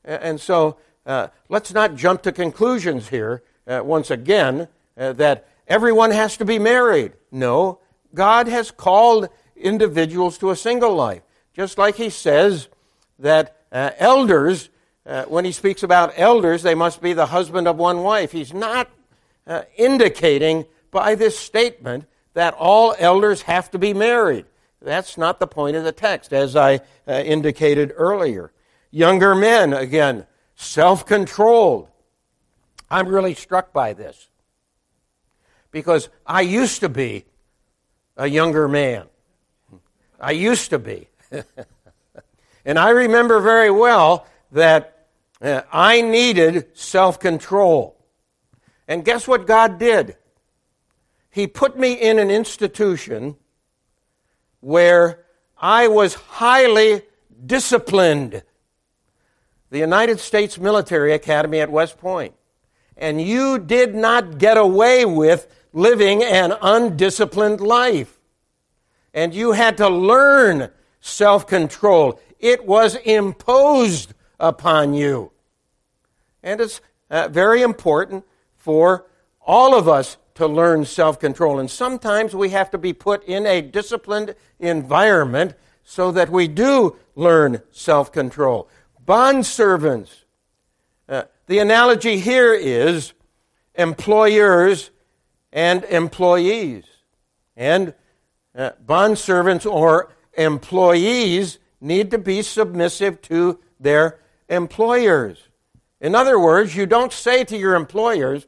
And 0.05 0.41
so 0.41 0.77
uh, 1.07 1.29
let's 1.49 1.73
not 1.73 1.97
jump 1.97 2.23
to 2.23 2.33
conclusions 2.33 3.09
here 3.09 3.43
uh, 3.67 3.81
once 3.83 4.11
again 4.11 4.69
uh, 4.97 5.15
that 5.15 5.49
everyone 5.67 6.11
has 6.11 6.37
to 6.37 6.45
be 6.45 6.59
married. 6.59 7.13
No, 7.33 7.81
God 8.15 8.47
has 8.47 8.71
called 8.71 9.29
individuals 9.57 10.39
to 10.39 10.51
a 10.51 10.57
single 10.57 10.95
life. 10.95 11.23
Just 11.55 11.79
like 11.79 11.97
He 11.97 12.11
says 12.11 12.69
that 13.19 13.57
uh, 13.73 13.91
elders, 13.99 14.69
uh, 15.07 15.25
when 15.25 15.45
He 15.45 15.53
speaks 15.53 15.83
about 15.83 16.13
elders, 16.17 16.63
they 16.63 16.75
must 16.75 17.01
be 17.01 17.15
the 17.15 17.27
husband 17.27 17.67
of 17.67 17.77
one 17.77 18.03
wife. 18.03 18.33
He's 18.33 18.53
not 18.53 18.91
uh, 19.47 19.63
indicating 19.77 20.67
by 20.91 21.15
this 21.15 21.39
statement 21.39 22.05
that 22.35 22.55
all 22.55 22.95
elders 22.99 23.43
have 23.43 23.71
to 23.71 23.79
be 23.79 23.95
married. 23.95 24.45
That's 24.83 25.17
not 25.17 25.41
the 25.41 25.47
point 25.47 25.77
of 25.77 25.85
the 25.85 25.93
text, 25.93 26.33
as 26.33 26.55
I 26.57 26.81
uh, 27.09 27.13
indicated 27.13 27.93
earlier. 27.97 28.53
Younger 28.91 29.35
men, 29.35 29.73
again, 29.73 30.27
self 30.55 31.07
controlled. 31.07 31.89
I'm 32.91 33.09
really 33.09 33.35
struck 33.35 33.73
by 33.73 33.95
this 33.95 34.29
because 35.71 36.09
I 36.27 36.43
used 36.43 36.81
to 36.81 36.89
be 36.89 37.25
a 38.17 38.27
younger 38.27 38.69
man. 38.69 39.07
I 40.21 40.33
used 40.33 40.71
to 40.71 40.79
be. 40.79 41.09
and 42.65 42.79
I 42.79 42.91
remember 42.91 43.41
very 43.41 43.71
well 43.71 44.27
that 44.53 45.09
uh, 45.41 45.63
I 45.73 46.01
needed 46.01 46.77
self 46.77 47.19
control. 47.19 47.97
And 48.87 49.05
guess 49.05 49.27
what 49.27 49.47
God 49.47 49.79
did? 49.79 50.17
He 51.35 51.49
put 51.49 51.77
me 51.77 51.95
in 51.95 52.21
an 52.21 52.31
institution 52.31 53.35
where 54.61 55.25
I 55.59 55.89
was 55.89 56.15
highly 56.15 57.03
disciplined. 57.45 58.45
The 59.71 59.81
United 59.81 60.21
States 60.21 60.59
Military 60.59 61.13
Academy 61.13 61.59
at 61.59 61.73
West 61.73 61.99
Point. 61.99 62.35
And 62.97 63.21
you 63.21 63.59
did 63.59 63.97
not 63.97 64.39
get 64.39 64.57
away 64.57 65.05
with 65.05 65.49
living 65.73 66.23
an 66.23 66.55
undisciplined 66.63 67.61
life. 67.61 68.17
And 69.13 69.35
you 69.35 69.51
had 69.51 69.77
to 69.79 69.89
learn 69.89 70.71
self 71.01 71.49
control. 71.49 72.21
It 72.39 72.65
was 72.65 72.95
imposed 72.95 74.15
upon 74.39 74.95
you. 74.95 75.33
And 76.45 76.61
it's 76.61 76.81
uh, 77.11 77.27
very 77.27 77.63
important 77.63 78.25
for 78.57 79.07
all 79.41 79.75
of 79.75 79.89
us 79.89 80.17
to 80.35 80.47
learn 80.47 80.85
self 80.85 81.19
control. 81.19 81.59
And 81.59 81.71
sometimes 81.71 82.35
we 82.35 82.51
have 82.51 82.71
to 82.73 82.79
be 82.79 82.93
put 82.93 83.25
in 83.25 83.47
a 83.47 83.61
disciplined 83.61 84.35
environment 84.59 85.55
so 85.85 86.11
that 86.13 86.31
we 86.31 86.49
do 86.49 86.97
learn 87.15 87.63
self 87.71 88.11
control. 88.13 88.69
Bond 89.05 89.47
servants. 89.47 90.25
Uh, 91.09 91.25
the 91.47 91.59
analogy 91.59 92.19
here 92.19 92.55
is 92.55 93.13
employers 93.75 94.91
and 95.53 95.85
employees. 95.85 96.85
And 97.57 97.95
uh, 98.57 98.71
bond 98.85 99.19
servants 99.19 99.67
or 99.67 100.13
employees 100.33 101.59
need 101.81 102.11
to 102.11 102.19
be 102.19 102.43
submissive 102.43 103.21
to 103.23 103.61
their 103.79 104.19
employers. 104.49 105.49
In 106.01 106.15
other 106.15 106.39
words, 106.39 106.75
you 106.75 106.87
don't 106.87 107.13
say 107.13 107.45
to 107.45 107.57
your 107.57 107.75
employers, 107.75 108.47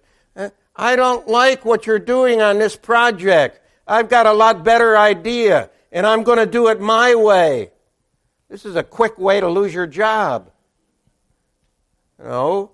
I 0.76 0.96
don't 0.96 1.26
like 1.26 1.64
what 1.64 1.86
you're 1.86 1.98
doing 1.98 2.42
on 2.42 2.58
this 2.58 2.76
project. 2.76 3.60
I've 3.86 4.08
got 4.08 4.26
a 4.26 4.32
lot 4.32 4.62
better 4.62 4.96
idea, 4.96 5.70
and 5.90 6.06
I'm 6.06 6.22
going 6.22 6.38
to 6.38 6.46
do 6.46 6.68
it 6.68 6.80
my 6.80 7.14
way. 7.14 7.70
This 8.48 8.64
is 8.66 8.76
a 8.76 8.82
quick 8.82 9.18
way 9.18 9.40
to 9.40 9.48
lose 9.48 9.72
your 9.72 9.86
job. 9.86 10.50
No. 12.22 12.72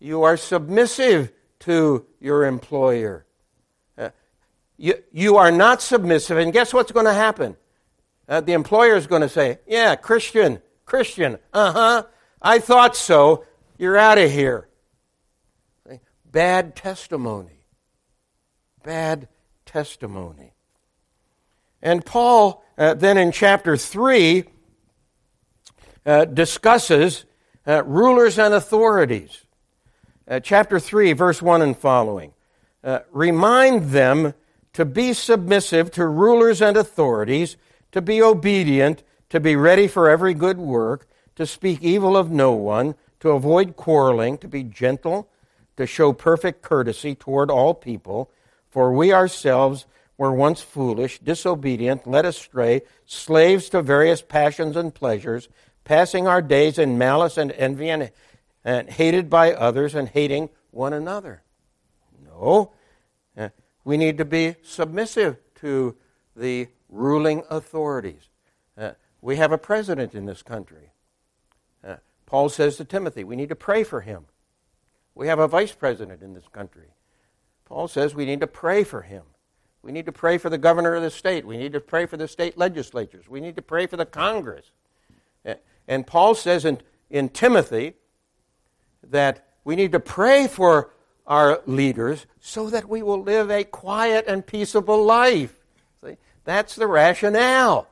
You 0.00 0.24
are 0.24 0.36
submissive 0.36 1.32
to 1.60 2.04
your 2.20 2.46
employer. 2.46 3.24
Uh, 3.96 4.10
you, 4.76 4.94
you 5.12 5.36
are 5.36 5.52
not 5.52 5.80
submissive, 5.80 6.38
and 6.38 6.52
guess 6.52 6.74
what's 6.74 6.90
going 6.90 7.06
to 7.06 7.14
happen? 7.14 7.56
Uh, 8.28 8.40
the 8.40 8.52
employer 8.52 8.96
is 8.96 9.06
going 9.06 9.22
to 9.22 9.28
say, 9.28 9.58
Yeah, 9.66 9.94
Christian, 9.94 10.60
Christian, 10.84 11.38
uh 11.52 11.72
huh, 11.72 12.02
I 12.40 12.58
thought 12.58 12.96
so. 12.96 13.44
You're 13.78 13.96
out 13.96 14.18
of 14.18 14.30
here 14.30 14.68
bad 16.32 16.74
testimony. 16.74 17.66
Bad 18.82 19.28
testimony. 19.66 20.54
And 21.80 22.04
Paul, 22.04 22.64
uh, 22.78 22.94
then 22.94 23.18
in 23.18 23.30
chapter 23.30 23.76
3, 23.76 24.44
uh, 26.04 26.24
discusses 26.24 27.24
uh, 27.66 27.84
rulers 27.84 28.38
and 28.38 28.54
authorities. 28.54 29.44
Uh, 30.26 30.40
chapter 30.40 30.80
3, 30.80 31.12
verse 31.12 31.42
1 31.42 31.62
and 31.62 31.76
following. 31.76 32.32
Uh, 32.82 33.00
remind 33.12 33.90
them 33.90 34.34
to 34.72 34.84
be 34.84 35.12
submissive 35.12 35.90
to 35.92 36.06
rulers 36.06 36.62
and 36.62 36.76
authorities, 36.76 37.56
to 37.92 38.00
be 38.00 38.22
obedient, 38.22 39.02
to 39.28 39.38
be 39.38 39.54
ready 39.54 39.86
for 39.86 40.08
every 40.08 40.34
good 40.34 40.58
work, 40.58 41.06
to 41.36 41.46
speak 41.46 41.82
evil 41.82 42.16
of 42.16 42.30
no 42.30 42.52
one, 42.52 42.94
to 43.20 43.30
avoid 43.30 43.76
quarreling, 43.76 44.38
to 44.38 44.48
be 44.48 44.62
gentle 44.62 45.28
to 45.76 45.86
show 45.86 46.12
perfect 46.12 46.62
courtesy 46.62 47.14
toward 47.14 47.50
all 47.50 47.74
people, 47.74 48.30
for 48.68 48.92
we 48.92 49.12
ourselves 49.12 49.86
were 50.16 50.32
once 50.32 50.60
foolish, 50.60 51.18
disobedient, 51.18 52.06
led 52.06 52.24
astray, 52.24 52.82
slaves 53.06 53.68
to 53.70 53.82
various 53.82 54.22
passions 54.22 54.76
and 54.76 54.94
pleasures, 54.94 55.48
passing 55.84 56.28
our 56.28 56.42
days 56.42 56.78
in 56.78 56.98
malice 56.98 57.36
and 57.36 57.52
envy 57.52 57.88
and, 57.90 58.10
and 58.64 58.90
hated 58.90 59.28
by 59.28 59.52
others 59.52 59.94
and 59.94 60.08
hating 60.08 60.48
one 60.70 60.92
another. 60.92 61.42
No. 62.24 62.72
Uh, 63.36 63.48
we 63.84 63.96
need 63.96 64.18
to 64.18 64.24
be 64.24 64.56
submissive 64.62 65.38
to 65.56 65.96
the 66.36 66.68
ruling 66.88 67.42
authorities. 67.50 68.28
Uh, 68.76 68.92
we 69.20 69.36
have 69.36 69.52
a 69.52 69.58
president 69.58 70.14
in 70.14 70.26
this 70.26 70.42
country. 70.42 70.92
Uh, 71.82 71.96
Paul 72.26 72.48
says 72.48 72.76
to 72.76 72.84
Timothy, 72.84 73.24
we 73.24 73.36
need 73.36 73.48
to 73.48 73.56
pray 73.56 73.82
for 73.82 74.02
him. 74.02 74.26
We 75.14 75.28
have 75.28 75.38
a 75.38 75.48
vice 75.48 75.72
president 75.72 76.22
in 76.22 76.34
this 76.34 76.48
country. 76.48 76.88
Paul 77.64 77.88
says 77.88 78.14
we 78.14 78.26
need 78.26 78.40
to 78.40 78.46
pray 78.46 78.84
for 78.84 79.02
him. 79.02 79.22
We 79.82 79.92
need 79.92 80.06
to 80.06 80.12
pray 80.12 80.38
for 80.38 80.48
the 80.48 80.58
governor 80.58 80.94
of 80.94 81.02
the 81.02 81.10
state. 81.10 81.46
We 81.46 81.56
need 81.56 81.72
to 81.72 81.80
pray 81.80 82.06
for 82.06 82.16
the 82.16 82.28
state 82.28 82.56
legislatures. 82.56 83.28
We 83.28 83.40
need 83.40 83.56
to 83.56 83.62
pray 83.62 83.86
for 83.86 83.96
the 83.96 84.06
Congress. 84.06 84.70
And 85.88 86.06
Paul 86.06 86.34
says 86.34 86.64
in, 86.64 86.80
in 87.10 87.28
Timothy 87.28 87.94
that 89.02 89.46
we 89.64 89.76
need 89.76 89.92
to 89.92 90.00
pray 90.00 90.46
for 90.46 90.90
our 91.26 91.60
leaders 91.66 92.26
so 92.40 92.70
that 92.70 92.88
we 92.88 93.02
will 93.02 93.22
live 93.22 93.50
a 93.50 93.64
quiet 93.64 94.26
and 94.26 94.46
peaceable 94.46 95.04
life. 95.04 95.58
See? 96.04 96.16
That's 96.44 96.74
the 96.76 96.86
rationale. 96.86 97.88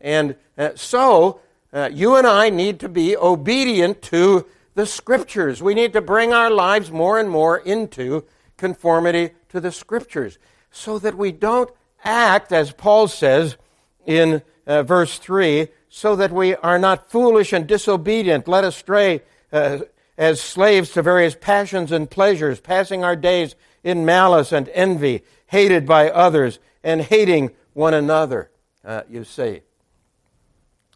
And 0.00 0.36
uh, 0.56 0.70
so, 0.74 1.40
uh, 1.72 1.90
you 1.92 2.16
and 2.16 2.26
I 2.26 2.50
need 2.50 2.80
to 2.80 2.88
be 2.88 3.16
obedient 3.16 4.02
to 4.02 4.46
the 4.74 4.86
Scriptures. 4.86 5.62
We 5.62 5.74
need 5.74 5.92
to 5.92 6.00
bring 6.00 6.32
our 6.32 6.50
lives 6.50 6.90
more 6.90 7.18
and 7.18 7.30
more 7.30 7.58
into 7.58 8.24
conformity 8.56 9.30
to 9.50 9.60
the 9.60 9.72
Scriptures 9.72 10.38
so 10.70 10.98
that 10.98 11.16
we 11.16 11.32
don't 11.32 11.70
act, 12.04 12.52
as 12.52 12.72
Paul 12.72 13.08
says 13.08 13.56
in 14.04 14.42
uh, 14.66 14.82
verse 14.82 15.18
3, 15.18 15.68
so 15.88 16.16
that 16.16 16.32
we 16.32 16.54
are 16.56 16.78
not 16.78 17.10
foolish 17.10 17.52
and 17.52 17.66
disobedient, 17.66 18.48
led 18.48 18.64
astray 18.64 19.22
uh, 19.52 19.78
as 20.18 20.40
slaves 20.40 20.90
to 20.90 21.02
various 21.02 21.36
passions 21.40 21.92
and 21.92 22.10
pleasures, 22.10 22.60
passing 22.60 23.04
our 23.04 23.16
days 23.16 23.54
in 23.82 24.04
malice 24.04 24.52
and 24.52 24.68
envy, 24.70 25.22
hated 25.46 25.86
by 25.86 26.10
others, 26.10 26.58
and 26.82 27.00
hating 27.02 27.50
one 27.72 27.94
another, 27.94 28.50
uh, 28.84 29.02
you 29.08 29.24
see. 29.24 29.60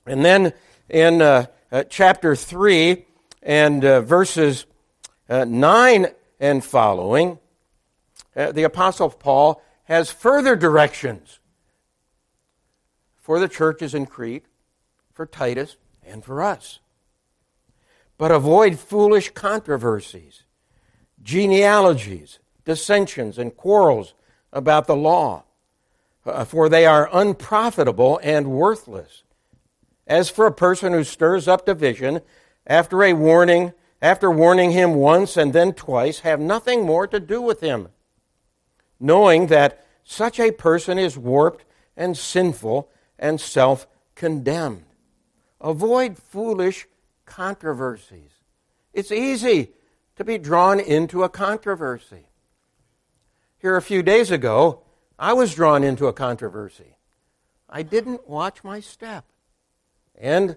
And 0.06 0.24
then 0.24 0.52
in 0.88 1.22
uh, 1.22 1.46
uh, 1.70 1.84
chapter 1.88 2.34
3 2.34 3.04
and 3.48 3.82
uh, 3.82 4.02
verses 4.02 4.66
uh, 5.30 5.46
9 5.46 6.08
and 6.38 6.62
following, 6.62 7.38
uh, 8.36 8.52
the 8.52 8.62
Apostle 8.62 9.08
Paul 9.08 9.62
has 9.84 10.10
further 10.10 10.54
directions 10.54 11.40
for 13.16 13.40
the 13.40 13.48
churches 13.48 13.94
in 13.94 14.04
Crete, 14.04 14.44
for 15.14 15.24
Titus, 15.24 15.76
and 16.06 16.22
for 16.22 16.42
us. 16.42 16.80
But 18.18 18.30
avoid 18.30 18.78
foolish 18.78 19.30
controversies, 19.30 20.42
genealogies, 21.22 22.40
dissensions, 22.66 23.38
and 23.38 23.56
quarrels 23.56 24.12
about 24.52 24.86
the 24.86 24.96
law, 24.96 25.44
uh, 26.26 26.44
for 26.44 26.68
they 26.68 26.84
are 26.84 27.08
unprofitable 27.14 28.20
and 28.22 28.50
worthless. 28.50 29.22
As 30.06 30.28
for 30.28 30.44
a 30.44 30.52
person 30.52 30.92
who 30.92 31.02
stirs 31.02 31.48
up 31.48 31.64
division, 31.64 32.20
after 32.68 33.02
a 33.02 33.14
warning, 33.14 33.72
after 34.00 34.30
warning 34.30 34.70
him 34.70 34.94
once 34.94 35.36
and 35.36 35.52
then 35.52 35.72
twice, 35.72 36.20
have 36.20 36.38
nothing 36.38 36.84
more 36.84 37.06
to 37.06 37.18
do 37.18 37.40
with 37.40 37.60
him, 37.60 37.88
knowing 39.00 39.48
that 39.48 39.84
such 40.04 40.38
a 40.38 40.52
person 40.52 40.98
is 40.98 41.18
warped 41.18 41.64
and 41.96 42.16
sinful 42.16 42.90
and 43.18 43.40
self 43.40 43.86
condemned. 44.14 44.84
Avoid 45.60 46.16
foolish 46.18 46.86
controversies. 47.24 48.30
It's 48.92 49.10
easy 49.10 49.72
to 50.16 50.24
be 50.24 50.38
drawn 50.38 50.78
into 50.78 51.24
a 51.24 51.28
controversy. 51.28 52.26
Here 53.58 53.76
a 53.76 53.82
few 53.82 54.02
days 54.02 54.30
ago, 54.30 54.82
I 55.18 55.32
was 55.32 55.54
drawn 55.54 55.82
into 55.82 56.06
a 56.06 56.12
controversy. 56.12 56.96
I 57.68 57.82
didn't 57.82 58.28
watch 58.28 58.62
my 58.62 58.80
step. 58.80 59.24
And 60.16 60.56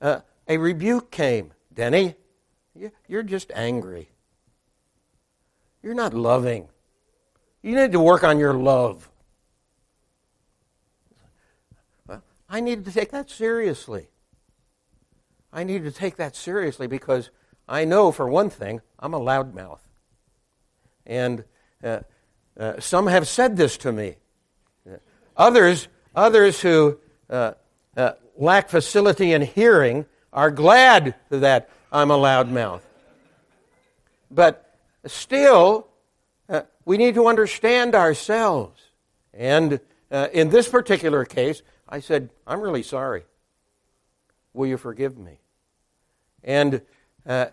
uh, 0.00 0.20
a 0.50 0.58
rebuke 0.58 1.12
came. 1.12 1.52
Denny, 1.72 2.16
you're 3.06 3.22
just 3.22 3.52
angry. 3.54 4.10
You're 5.80 5.94
not 5.94 6.12
loving. 6.12 6.68
You 7.62 7.76
need 7.76 7.92
to 7.92 8.00
work 8.00 8.24
on 8.24 8.40
your 8.40 8.52
love. 8.52 9.08
I 12.48 12.58
needed 12.58 12.84
to 12.86 12.92
take 12.92 13.12
that 13.12 13.30
seriously. 13.30 14.08
I 15.52 15.62
need 15.62 15.84
to 15.84 15.92
take 15.92 16.16
that 16.16 16.34
seriously 16.34 16.88
because 16.88 17.30
I 17.68 17.84
know, 17.84 18.10
for 18.10 18.28
one 18.28 18.50
thing, 18.50 18.80
I'm 18.98 19.14
a 19.14 19.20
loudmouth. 19.20 19.78
And 21.06 21.44
uh, 21.84 22.00
uh, 22.58 22.80
some 22.80 23.06
have 23.06 23.28
said 23.28 23.56
this 23.56 23.76
to 23.78 23.92
me. 23.92 24.16
Others, 25.36 25.86
others 26.14 26.60
who 26.60 26.98
uh, 27.30 27.52
uh 27.96 28.12
lack 28.36 28.68
facility 28.68 29.32
in 29.32 29.42
hearing 29.42 30.06
are 30.32 30.50
glad 30.50 31.14
that 31.30 31.70
I'm 31.92 32.10
a 32.10 32.16
loudmouth. 32.16 32.82
But 34.30 34.76
still, 35.06 35.88
uh, 36.48 36.62
we 36.84 36.96
need 36.96 37.14
to 37.14 37.26
understand 37.26 37.94
ourselves. 37.94 38.80
And 39.34 39.80
uh, 40.10 40.28
in 40.32 40.50
this 40.50 40.68
particular 40.68 41.24
case, 41.24 41.62
I 41.88 42.00
said, 42.00 42.30
I'm 42.46 42.60
really 42.60 42.82
sorry. 42.82 43.24
Will 44.52 44.66
you 44.66 44.76
forgive 44.76 45.18
me? 45.18 45.38
And 46.44 46.82
uh, 47.26 47.46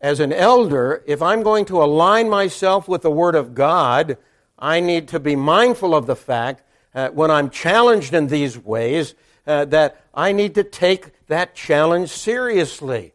as 0.00 0.20
an 0.20 0.32
elder, 0.32 1.02
if 1.06 1.20
I'm 1.20 1.42
going 1.42 1.64
to 1.66 1.82
align 1.82 2.28
myself 2.28 2.88
with 2.88 3.02
the 3.02 3.10
Word 3.10 3.34
of 3.34 3.54
God, 3.54 4.16
I 4.58 4.80
need 4.80 5.08
to 5.08 5.20
be 5.20 5.36
mindful 5.36 5.94
of 5.94 6.06
the 6.06 6.16
fact 6.16 6.62
uh, 6.94 7.08
when 7.10 7.30
I'm 7.30 7.50
challenged 7.50 8.14
in 8.14 8.26
these 8.26 8.58
ways 8.58 9.14
uh, 9.46 9.64
that 9.66 10.04
I 10.14 10.32
need 10.32 10.54
to 10.56 10.64
take 10.64 11.26
that 11.26 11.54
challenge 11.54 12.10
seriously. 12.10 13.12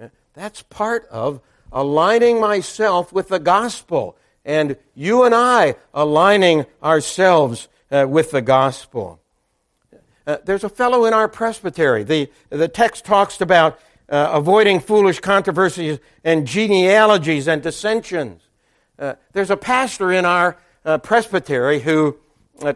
Uh, 0.00 0.08
that's 0.34 0.62
part 0.62 1.06
of 1.10 1.40
aligning 1.72 2.40
myself 2.40 3.12
with 3.12 3.28
the 3.28 3.38
gospel 3.38 4.16
and 4.44 4.76
you 4.94 5.24
and 5.24 5.34
I 5.34 5.76
aligning 5.92 6.66
ourselves 6.82 7.68
uh, 7.90 8.06
with 8.08 8.30
the 8.30 8.42
gospel. 8.42 9.20
Uh, 10.26 10.38
there's 10.44 10.64
a 10.64 10.68
fellow 10.68 11.04
in 11.04 11.14
our 11.14 11.28
presbytery. 11.28 12.04
The, 12.04 12.30
the 12.50 12.68
text 12.68 13.04
talks 13.04 13.40
about 13.40 13.78
uh, 14.08 14.30
avoiding 14.32 14.80
foolish 14.80 15.20
controversies 15.20 15.98
and 16.24 16.46
genealogies 16.46 17.48
and 17.48 17.62
dissensions. 17.62 18.42
Uh, 18.98 19.14
there's 19.32 19.50
a 19.50 19.56
pastor 19.56 20.12
in 20.12 20.24
our 20.24 20.56
uh, 20.84 20.98
presbytery 20.98 21.80
who 21.80 22.18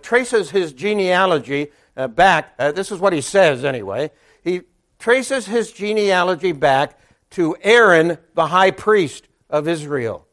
traces 0.00 0.50
his 0.50 0.72
genealogy 0.72 1.70
uh, 1.96 2.08
back. 2.08 2.54
Uh, 2.58 2.72
this 2.72 2.90
is 2.90 2.98
what 2.98 3.12
he 3.12 3.20
says, 3.20 3.64
anyway. 3.64 4.10
He 4.42 4.62
traces 4.98 5.46
his 5.46 5.72
genealogy 5.72 6.52
back 6.52 6.98
to 7.30 7.56
Aaron, 7.62 8.18
the 8.34 8.46
high 8.46 8.70
priest 8.70 9.28
of 9.50 9.68
Israel. 9.68 10.26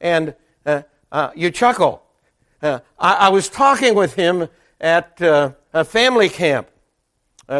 And 0.00 0.34
uh, 0.66 0.82
uh, 1.10 1.30
you 1.34 1.50
chuckle. 1.50 2.02
I, 2.62 2.80
I, 2.98 3.28
was 3.28 3.50
talking 3.50 3.94
with 3.94 4.14
him 4.14 4.48
at 4.80 5.20
a 5.20 5.84
family 5.84 6.30
camp 6.30 6.68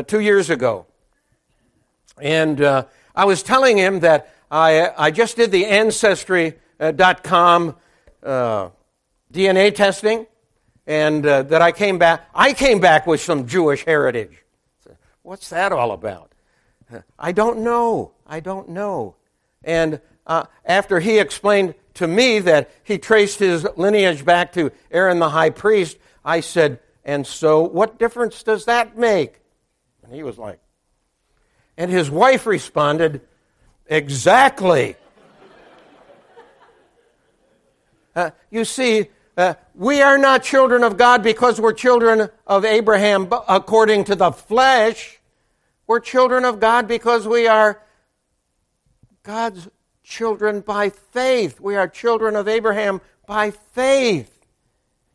two 0.06 0.20
years 0.20 0.48
ago. 0.48 0.86
And 2.18 2.60
uh, 2.60 2.86
I 3.14 3.24
was 3.24 3.42
telling 3.42 3.76
him 3.76 4.00
that 4.00 4.34
I, 4.50 4.90
I 4.96 5.10
just 5.10 5.36
did 5.36 5.50
the 5.50 5.66
Ancestry.com 5.66 7.76
uh, 8.22 8.68
DNA 9.32 9.74
testing, 9.74 10.26
and 10.86 11.24
uh, 11.26 11.42
that 11.44 11.62
I 11.62 11.72
came 11.72 11.98
back. 11.98 12.28
I 12.34 12.52
came 12.52 12.80
back 12.80 13.06
with 13.06 13.20
some 13.20 13.46
Jewish 13.46 13.84
heritage. 13.84 14.44
What's 15.22 15.48
that 15.50 15.72
all 15.72 15.92
about? 15.92 16.32
I 17.18 17.32
don't 17.32 17.60
know. 17.60 18.12
I 18.26 18.40
don't 18.40 18.68
know. 18.68 19.16
And 19.62 20.00
uh, 20.26 20.44
after 20.64 21.00
he 21.00 21.18
explained 21.18 21.74
to 21.94 22.06
me 22.06 22.40
that 22.40 22.70
he 22.82 22.98
traced 22.98 23.38
his 23.38 23.66
lineage 23.76 24.24
back 24.24 24.52
to 24.52 24.70
Aaron 24.90 25.18
the 25.18 25.30
high 25.30 25.50
priest, 25.50 25.96
I 26.24 26.40
said, 26.40 26.80
And 27.04 27.26
so 27.26 27.62
what 27.62 27.98
difference 27.98 28.42
does 28.42 28.66
that 28.66 28.96
make? 28.98 29.40
And 30.02 30.14
he 30.14 30.22
was 30.22 30.38
like, 30.38 30.60
and 31.76 31.90
his 31.90 32.10
wife 32.10 32.46
responded, 32.46 33.20
Exactly. 33.86 34.96
Uh, 38.16 38.30
you 38.48 38.64
see, 38.64 39.08
uh, 39.36 39.54
we 39.74 40.00
are 40.00 40.18
not 40.18 40.42
children 40.42 40.84
of 40.84 40.96
God 40.96 41.22
because 41.22 41.60
we're 41.60 41.72
children 41.72 42.28
of 42.46 42.64
Abraham 42.64 43.28
according 43.48 44.04
to 44.04 44.14
the 44.14 44.30
flesh. 44.30 45.18
We're 45.86 46.00
children 46.00 46.44
of 46.44 46.60
God 46.60 46.86
because 46.86 47.26
we 47.26 47.48
are 47.48 47.82
God's 49.24 49.68
children 50.04 50.60
by 50.60 50.90
faith. 50.90 51.60
We 51.60 51.76
are 51.76 51.88
children 51.88 52.36
of 52.36 52.46
Abraham 52.46 53.00
by 53.26 53.50
faith 53.50 54.46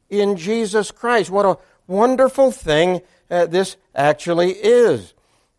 in 0.10 0.36
Jesus 0.36 0.91
Christ. 0.91 1.29
What 1.29 1.45
a 1.45 1.58
wonderful 1.88 2.51
thing 2.51 3.01
uh, 3.32 3.45
this 3.45 3.77
actually 3.95 4.51
is. 4.51 5.13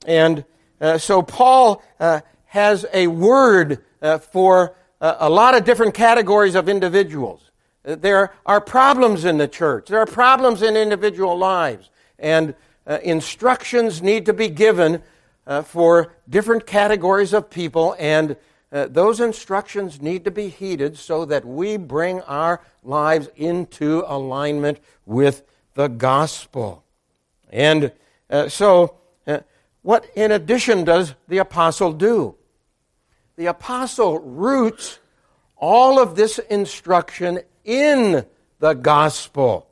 And 0.06 0.44
uh, 0.80 0.98
so 0.98 1.22
Paul 1.22 1.82
uh, 1.98 2.20
has 2.46 2.84
a 2.92 3.06
word 3.06 3.84
uh, 4.02 4.18
for 4.18 4.74
uh, 5.00 5.16
a 5.20 5.30
lot 5.30 5.56
of 5.56 5.64
different 5.64 5.94
categories 5.94 6.54
of 6.54 6.68
individuals. 6.68 7.49
Uh, 7.84 7.94
there 7.94 8.32
are 8.46 8.60
problems 8.60 9.24
in 9.24 9.38
the 9.38 9.48
church. 9.48 9.88
There 9.88 10.00
are 10.00 10.06
problems 10.06 10.62
in 10.62 10.76
individual 10.76 11.36
lives. 11.36 11.90
And 12.18 12.54
uh, 12.86 12.98
instructions 13.02 14.02
need 14.02 14.26
to 14.26 14.32
be 14.32 14.48
given 14.48 15.02
uh, 15.46 15.62
for 15.62 16.12
different 16.28 16.66
categories 16.66 17.32
of 17.32 17.50
people. 17.50 17.96
And 17.98 18.36
uh, 18.72 18.86
those 18.88 19.20
instructions 19.20 20.00
need 20.00 20.24
to 20.24 20.30
be 20.30 20.48
heeded 20.48 20.96
so 20.96 21.24
that 21.24 21.44
we 21.44 21.76
bring 21.76 22.20
our 22.22 22.60
lives 22.84 23.28
into 23.36 24.04
alignment 24.06 24.78
with 25.06 25.42
the 25.74 25.88
gospel. 25.88 26.84
And 27.50 27.92
so 28.46 28.96
what, 29.82 30.06
in 30.14 30.30
addition, 30.30 30.84
does 30.84 31.14
the 31.28 31.38
apostle 31.38 31.92
do? 31.92 32.36
The 33.36 33.46
apostle 33.46 34.18
roots 34.18 34.98
all 35.56 35.98
of 35.98 36.16
this 36.16 36.38
instruction 36.38 37.40
in 37.70 38.26
the 38.58 38.74
gospel. 38.74 39.68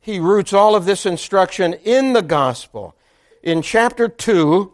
he 0.00 0.18
roots 0.20 0.52
all 0.52 0.76
of 0.76 0.84
this 0.86 1.04
instruction 1.04 1.74
in 1.84 2.14
the 2.14 2.22
gospel. 2.22 2.94
In 3.42 3.60
chapter 3.60 4.08
2 4.08 4.72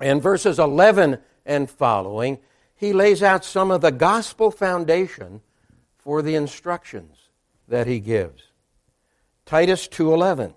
and 0.00 0.22
verses 0.22 0.58
11 0.58 1.18
and 1.46 1.68
following, 1.68 2.38
he 2.76 2.92
lays 2.92 3.22
out 3.22 3.44
some 3.44 3.70
of 3.70 3.80
the 3.80 3.90
gospel 3.90 4.50
foundation 4.50 5.40
for 5.96 6.20
the 6.20 6.34
instructions 6.34 7.16
that 7.66 7.86
he 7.86 7.98
gives. 7.98 8.42
Titus 9.46 9.88
2:11 9.88 10.54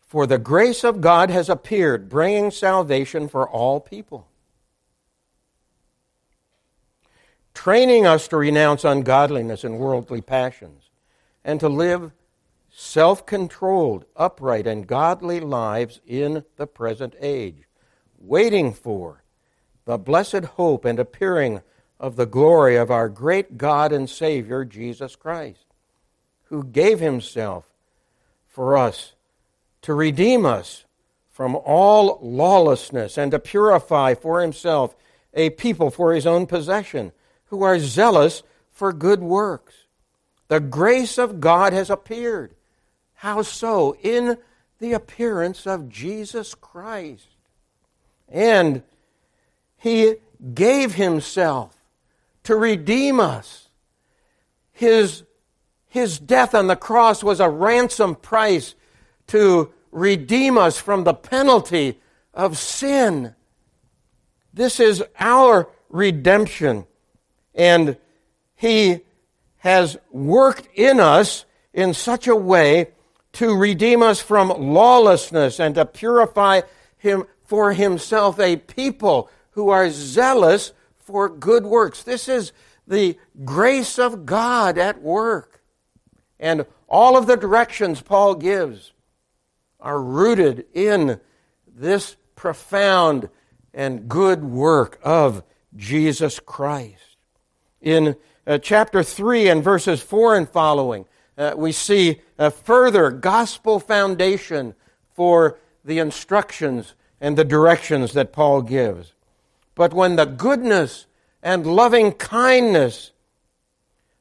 For 0.00 0.26
the 0.26 0.38
grace 0.38 0.84
of 0.84 1.00
God 1.00 1.30
has 1.30 1.50
appeared 1.50 2.08
bringing 2.08 2.50
salvation 2.52 3.28
for 3.28 3.46
all 3.46 3.80
people 3.80 4.28
training 7.58 8.06
us 8.06 8.28
to 8.28 8.36
renounce 8.36 8.84
ungodliness 8.84 9.64
and 9.64 9.80
worldly 9.80 10.20
passions 10.20 10.90
and 11.44 11.58
to 11.58 11.68
live 11.68 12.12
self 12.70 13.26
controlled, 13.26 14.04
upright, 14.14 14.64
and 14.64 14.86
godly 14.86 15.40
lives 15.40 16.00
in 16.06 16.44
the 16.54 16.68
present 16.68 17.16
age, 17.20 17.64
waiting 18.16 18.72
for 18.72 19.24
the 19.86 19.98
blessed 19.98 20.44
hope 20.54 20.84
and 20.84 21.00
appearing 21.00 21.60
of 21.98 22.14
the 22.14 22.26
glory 22.26 22.76
of 22.76 22.92
our 22.92 23.08
great 23.08 23.58
God 23.58 23.90
and 23.90 24.08
Savior, 24.08 24.64
Jesus 24.64 25.16
Christ, 25.16 25.66
who 26.44 26.62
gave 26.62 27.00
himself 27.00 27.74
for 28.46 28.76
us 28.76 29.14
to 29.82 29.92
redeem 29.94 30.46
us 30.46 30.84
from 31.28 31.56
all 31.56 32.20
lawlessness 32.22 33.18
and 33.18 33.32
to 33.32 33.40
purify 33.40 34.14
for 34.14 34.42
himself 34.42 34.94
a 35.34 35.50
people 35.50 35.90
for 35.90 36.14
his 36.14 36.24
own 36.24 36.46
possession 36.46 37.10
who 37.48 37.62
are 37.62 37.78
zealous 37.78 38.42
for 38.70 38.92
good 38.92 39.20
works. 39.20 39.74
The 40.48 40.60
grace 40.60 41.18
of 41.18 41.40
God 41.40 41.72
has 41.72 41.90
appeared 41.90 42.54
how 43.18 43.42
so? 43.42 43.96
In 44.00 44.38
the 44.78 44.92
appearance 44.92 45.66
of 45.66 45.88
Jesus 45.88 46.54
Christ. 46.54 47.26
And 48.28 48.84
he 49.76 50.16
gave 50.54 50.94
himself 50.94 51.76
to 52.44 52.54
redeem 52.54 53.18
us. 53.18 53.70
His, 54.70 55.24
his 55.88 56.20
death 56.20 56.54
on 56.54 56.68
the 56.68 56.76
cross 56.76 57.24
was 57.24 57.40
a 57.40 57.50
ransom 57.50 58.14
price 58.14 58.76
to 59.28 59.72
redeem 59.90 60.56
us 60.56 60.78
from 60.78 61.02
the 61.02 61.14
penalty 61.14 61.98
of 62.32 62.56
sin. 62.56 63.34
This 64.54 64.78
is 64.78 65.02
our 65.18 65.68
redemption. 65.88 66.86
And 67.58 67.98
he 68.54 69.00
has 69.58 69.98
worked 70.10 70.68
in 70.74 71.00
us 71.00 71.44
in 71.74 71.92
such 71.92 72.26
a 72.26 72.36
way 72.36 72.92
to 73.32 73.54
redeem 73.54 74.02
us 74.02 74.20
from 74.20 74.48
lawlessness 74.48 75.60
and 75.60 75.74
to 75.74 75.84
purify 75.84 76.62
him 76.96 77.24
for 77.44 77.72
himself 77.72 78.38
a 78.38 78.56
people 78.56 79.28
who 79.50 79.68
are 79.68 79.90
zealous 79.90 80.72
for 80.96 81.28
good 81.28 81.64
works. 81.64 82.02
This 82.02 82.28
is 82.28 82.52
the 82.86 83.18
grace 83.44 83.98
of 83.98 84.24
God 84.24 84.78
at 84.78 85.02
work. 85.02 85.62
And 86.38 86.64
all 86.88 87.16
of 87.16 87.26
the 87.26 87.36
directions 87.36 88.00
Paul 88.00 88.34
gives 88.36 88.92
are 89.80 90.00
rooted 90.00 90.66
in 90.72 91.20
this 91.66 92.16
profound 92.36 93.28
and 93.74 94.08
good 94.08 94.44
work 94.44 94.98
of 95.02 95.42
Jesus 95.76 96.40
Christ. 96.40 97.07
In 97.80 98.16
uh, 98.46 98.58
chapter 98.58 99.02
3 99.02 99.48
and 99.48 99.62
verses 99.62 100.02
4 100.02 100.36
and 100.36 100.48
following, 100.48 101.04
uh, 101.36 101.54
we 101.56 101.72
see 101.72 102.20
a 102.38 102.50
further 102.50 103.10
gospel 103.10 103.78
foundation 103.78 104.74
for 105.14 105.58
the 105.84 105.98
instructions 105.98 106.94
and 107.20 107.36
the 107.36 107.44
directions 107.44 108.12
that 108.12 108.32
Paul 108.32 108.62
gives. 108.62 109.14
But 109.74 109.94
when 109.94 110.16
the 110.16 110.24
goodness 110.24 111.06
and 111.42 111.66
loving 111.66 112.12
kindness 112.12 113.12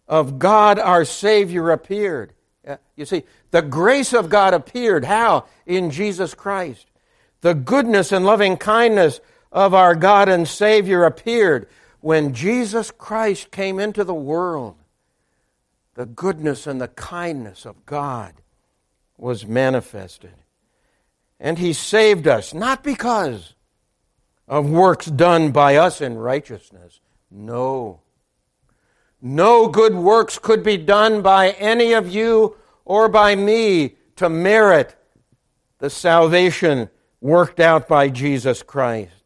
of 0.08 0.40
God 0.40 0.78
our 0.80 1.04
Savior 1.04 1.72
appeared, 1.72 2.34
uh, 2.68 2.78
you 2.96 3.06
see, 3.06 3.24
the 3.52 3.62
grace 3.62 4.14
of 4.14 4.30
God 4.30 4.54
appeared. 4.54 5.06
How? 5.06 5.46
In 5.66 5.90
Jesus 5.90 6.34
Christ. 6.34 6.86
The 7.42 7.54
goodness 7.54 8.12
and 8.12 8.26
loving 8.26 8.58
kindness 8.58 9.20
of 9.52 9.74
our 9.74 9.96
God 9.96 10.28
and 10.30 10.48
Savior 10.48 11.06
appeared 11.06 11.68
when 12.02 12.34
Jesus 12.34 12.92
Christ 12.92 13.52
came 13.52 13.80
into 13.80 14.04
the 14.04 14.14
world 14.14 14.76
the 15.98 16.06
goodness 16.06 16.68
and 16.68 16.80
the 16.80 16.88
kindness 16.90 17.66
of 17.66 17.84
God 17.88 18.34
was 19.18 19.48
manifested. 19.48 20.36
And 21.40 21.58
He 21.58 21.74
saved 21.74 22.28
us, 22.28 22.54
not 22.54 22.84
because 22.84 23.56
of 24.48 24.70
works 24.70 25.08
done 25.08 25.52
by 25.52 25.76
us 25.76 26.00
in 26.00 26.16
righteousness. 26.16 27.02
No. 27.32 28.02
No 29.20 29.68
good 29.68 29.96
works 29.96 30.38
could 30.38 30.64
be 30.64 30.78
done 30.78 31.24
by 31.24 31.50
any 31.54 31.94
of 31.94 32.08
you 32.08 32.56
or 32.86 33.10
by 33.10 33.36
me 33.36 33.96
to 34.18 34.30
merit 34.30 34.96
the 35.80 35.90
salvation 35.90 36.92
worked 37.22 37.60
out 37.60 37.88
by 37.88 38.10
Jesus 38.10 38.62
Christ. 38.62 39.17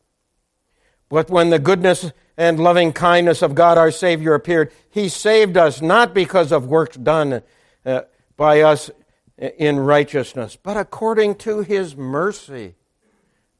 But 1.12 1.30
when 1.30 1.50
the 1.50 1.60
goodness 1.60 2.10
and 2.38 2.58
loving 2.58 2.93
kindness 2.93 3.41
of 3.41 3.54
God 3.54 3.78
our 3.78 3.91
Savior 3.91 4.34
appeared, 4.34 4.71
He 4.89 5.10
saved 5.10 5.58
us 5.58 5.82
not 5.82 6.13
because 6.13 6.54
of 6.54 6.67
works 6.67 6.95
done 6.95 7.41
uh, 7.86 8.04
by 8.38 8.62
us 8.62 8.89
in 9.38 9.78
righteousness, 9.78 10.56
but 10.56 10.78
according 10.78 11.36
to 11.36 11.63
His 11.63 11.97
mercy. 11.97 12.76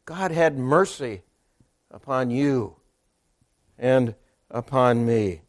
God 0.06 0.32
had 0.32 0.58
mercy 0.58 1.24
upon 1.92 2.32
you 2.32 2.78
and 3.78 4.16
upon 4.50 5.06
me. 5.06 5.42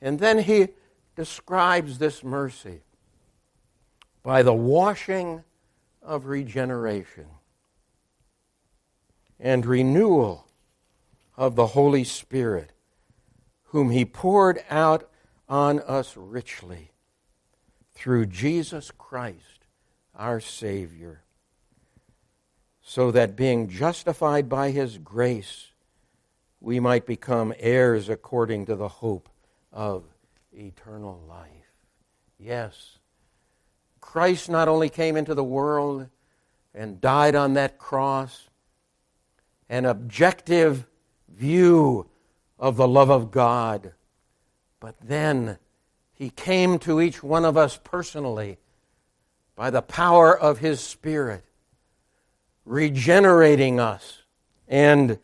And 0.00 0.18
then 0.18 0.40
He 0.40 0.70
describes 1.14 1.98
this 1.98 2.24
mercy 2.24 2.80
by 4.24 4.42
the 4.42 4.52
washing 4.52 5.44
of 6.02 6.26
regeneration 6.26 7.26
and 9.38 9.64
renewal 9.64 10.48
of 11.36 11.56
the 11.56 11.68
Holy 11.68 12.04
Spirit, 12.04 12.72
whom 13.64 13.90
He 13.90 14.04
poured 14.04 14.62
out 14.70 15.08
on 15.48 15.80
us 15.80 16.16
richly 16.16 16.92
through 17.94 18.26
Jesus 18.26 18.90
Christ, 18.90 19.66
our 20.14 20.40
Savior, 20.40 21.22
so 22.82 23.10
that 23.10 23.36
being 23.36 23.68
justified 23.68 24.48
by 24.48 24.70
His 24.70 24.98
grace, 24.98 25.68
we 26.60 26.80
might 26.80 27.06
become 27.06 27.54
heirs 27.58 28.08
according 28.08 28.66
to 28.66 28.76
the 28.76 28.88
hope 28.88 29.28
of 29.72 30.04
eternal 30.52 31.22
life. 31.28 31.48
Yes, 32.38 32.98
Christ 34.00 34.50
not 34.50 34.68
only 34.68 34.88
came 34.88 35.16
into 35.16 35.34
the 35.34 35.44
world 35.44 36.08
and 36.74 37.00
died 37.00 37.34
on 37.34 37.54
that 37.54 37.78
cross, 37.78 38.48
an 39.68 39.86
objective 39.86 40.86
view 41.36 42.08
of 42.58 42.76
the 42.76 42.88
love 42.88 43.10
of 43.10 43.30
God. 43.30 43.92
But 44.80 44.96
then 45.00 45.58
he 46.12 46.30
came 46.30 46.78
to 46.80 47.00
each 47.00 47.22
one 47.22 47.44
of 47.44 47.56
us 47.56 47.78
personally 47.82 48.58
by 49.56 49.70
the 49.70 49.82
power 49.82 50.36
of 50.38 50.58
his 50.58 50.80
Spirit, 50.80 51.44
regenerating 52.64 53.80
us 53.80 54.22
and 54.68 55.18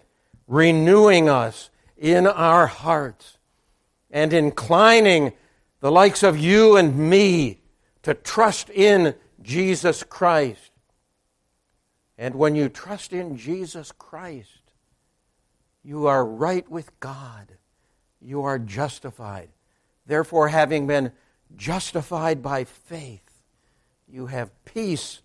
renewing 0.47 1.29
us 1.29 1.71
in 1.97 2.27
our 2.27 2.67
hearts 2.67 3.39
and 4.11 4.33
inclining 4.33 5.33
the 5.81 5.91
likes 5.91 6.23
of 6.23 6.39
you 6.39 6.77
and 6.77 6.97
me 6.97 7.61
to 8.03 8.15
trust 8.15 8.71
in 8.71 9.15
Jesus 9.43 10.03
Christ. 10.03 10.73
And 12.17 12.35
when 12.35 12.55
you 12.55 12.69
trust 12.69 13.13
in 13.13 13.37
Jesus 13.37 13.93
Christ, 13.93 14.58
you 15.89 16.07
are 16.07 16.23
right 16.23 16.71
with 16.71 17.01
God. 17.01 17.49
You 18.21 18.43
are 18.43 18.59
justified. 18.59 19.49
Therefore, 20.05 20.49
having 20.49 20.87
been 20.87 21.13
justified 21.57 22.43
by 22.43 22.65
faith, 22.65 23.23
you 24.07 24.27
have 24.27 24.51
peace 24.67 25.23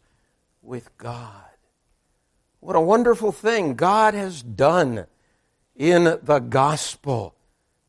with 0.62 0.98
God. 0.98 1.44
What 2.62 2.78
a 2.78 2.82
wonderful 2.82 3.34
thing 3.34 3.74
God 3.74 4.14
has 4.14 4.42
done 4.42 5.06
in 5.76 6.18
the 6.24 6.40
gospel. 6.40 7.36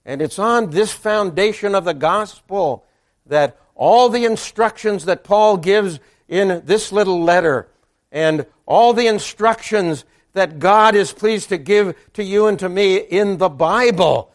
And 0.04 0.20
it's 0.20 0.40
on 0.40 0.70
this 0.70 0.92
foundation 0.92 1.76
of 1.76 1.84
the 1.84 1.94
gospel 1.94 2.84
that 3.26 3.56
all 3.76 4.08
the 4.08 4.24
instructions 4.24 5.04
that 5.04 5.22
Paul 5.22 5.58
gives 5.58 6.00
in 6.26 6.60
this 6.64 6.90
little 6.90 7.22
letter 7.22 7.68
and 8.10 8.46
all 8.66 8.92
the 8.92 9.06
instructions 9.06 10.04
that 10.34 10.58
God 10.58 10.94
is 10.94 11.12
pleased 11.12 11.48
to 11.48 11.58
give 11.58 11.96
to 12.12 12.22
you 12.22 12.46
and 12.46 12.58
to 12.58 12.68
me 12.68 12.96
in 12.96 13.38
the 13.38 13.48
Bible. 13.48 14.32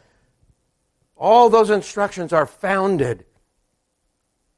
All 1.15 1.49
those 1.49 1.69
instructions 1.69 2.33
are 2.33 2.45
founded 2.45 3.25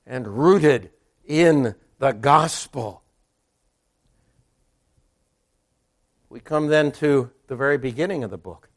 and 0.06 0.28
rooted 0.28 0.92
in 1.26 1.76
the 2.00 2.12
gospel. 2.12 3.04
We 6.30 6.40
come 6.40 6.68
then 6.68 6.92
to 6.94 7.32
the 7.48 7.56
very 7.56 7.78
beginning 7.78 8.24
of 8.24 8.32
the 8.32 8.38
book, 8.38 8.70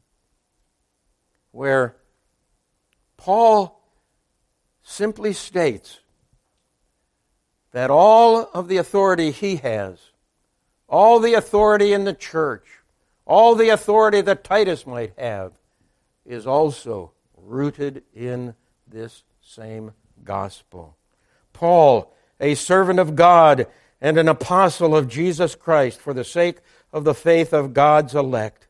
where 1.51 1.95
Paul 3.15 3.81
simply 4.83 5.33
states 5.33 5.99
that 7.71 7.89
all 7.89 8.49
of 8.53 8.67
the 8.67 8.77
authority 8.77 9.31
he 9.31 9.57
has, 9.57 9.99
all 10.87 11.19
the 11.19 11.33
authority 11.33 11.93
in 11.93 12.03
the 12.03 12.13
church, 12.13 12.67
all 13.25 13.55
the 13.55 13.69
authority 13.69 14.21
that 14.21 14.43
Titus 14.43 14.85
might 14.85 15.13
have, 15.17 15.53
is 16.25 16.45
also 16.47 17.11
rooted 17.37 18.03
in 18.13 18.55
this 18.87 19.23
same 19.41 19.93
gospel. 20.23 20.97
Paul, 21.53 22.13
a 22.39 22.55
servant 22.55 22.99
of 22.99 23.15
God 23.15 23.67
and 24.01 24.17
an 24.17 24.27
apostle 24.27 24.95
of 24.95 25.07
Jesus 25.07 25.55
Christ 25.55 25.99
for 25.99 26.13
the 26.13 26.23
sake 26.23 26.57
of 26.91 27.03
the 27.03 27.13
faith 27.13 27.53
of 27.53 27.73
God's 27.73 28.13
elect 28.13 28.67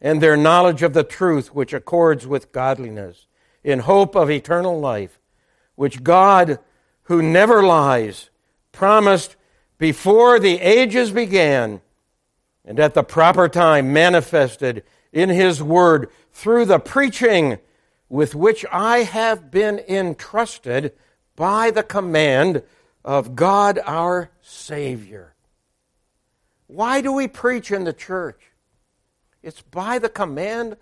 and 0.00 0.20
their 0.20 0.36
knowledge 0.36 0.82
of 0.82 0.94
the 0.94 1.04
truth 1.04 1.54
which 1.54 1.72
accords 1.72 2.26
with 2.26 2.52
godliness, 2.52 3.26
in 3.62 3.80
hope 3.80 4.16
of 4.16 4.30
eternal 4.30 4.80
life, 4.80 5.20
which 5.76 6.02
God, 6.02 6.58
who 7.04 7.22
never 7.22 7.62
lies, 7.62 8.30
promised 8.72 9.36
before 9.82 10.38
the 10.38 10.60
ages 10.60 11.10
began 11.10 11.80
and 12.64 12.78
at 12.78 12.94
the 12.94 13.02
proper 13.02 13.48
time 13.48 13.92
manifested 13.92 14.84
in 15.12 15.28
His 15.28 15.60
Word 15.60 16.08
through 16.32 16.66
the 16.66 16.78
preaching 16.78 17.58
with 18.08 18.32
which 18.32 18.64
I 18.70 18.98
have 18.98 19.50
been 19.50 19.80
entrusted 19.88 20.92
by 21.34 21.72
the 21.72 21.82
command 21.82 22.62
of 23.04 23.34
God 23.34 23.80
our 23.84 24.30
Savior. 24.40 25.34
Why 26.68 27.00
do 27.00 27.12
we 27.12 27.26
preach 27.26 27.72
in 27.72 27.82
the 27.82 27.92
church? 27.92 28.40
It's 29.42 29.62
by 29.62 29.98
the 29.98 30.08
command 30.08 30.76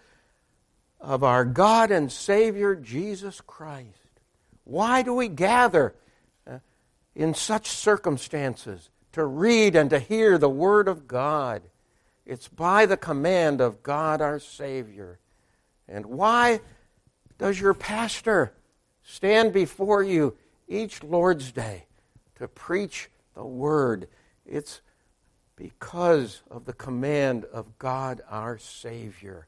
of 1.01 1.25
our 1.25 1.47
God 1.47 1.91
and 1.91 2.13
Savior 2.13 2.75
Jesus 2.75 3.41
Christ. 3.41 3.97
Why 4.65 5.01
do 5.01 5.15
we 5.15 5.29
gather 5.29 5.95
in 7.15 7.35
such 7.35 7.69
circumstances 7.69 8.91
to 9.13 9.25
read 9.25 9.75
and 9.75 9.91
to 9.91 9.99
hear 9.99 10.39
the 10.39 10.49
Word 10.49 10.89
of 10.89 11.07
God? 11.07 11.63
It's 12.25 12.49
by 12.49 12.87
the 12.87 12.97
command 12.97 13.61
of 13.61 13.83
God 13.83 14.21
our 14.21 14.39
Savior. 14.39 15.19
And 15.89 16.07
why 16.07 16.61
does 17.39 17.61
your 17.61 17.75
pastor 17.75 18.53
stand 19.03 19.53
before 19.53 20.03
you 20.03 20.37
each 20.69 21.03
Lord's 21.03 21.51
Day 21.51 21.87
to 22.37 22.47
preach 22.47 23.11
the 23.35 23.45
Word? 23.45 24.07
It's 24.47 24.81
because 25.57 26.43
of 26.51 26.65
the 26.65 26.73
command 26.73 27.45
of 27.47 27.79
God 27.79 28.23
our 28.31 28.59
Savior. 28.59 29.47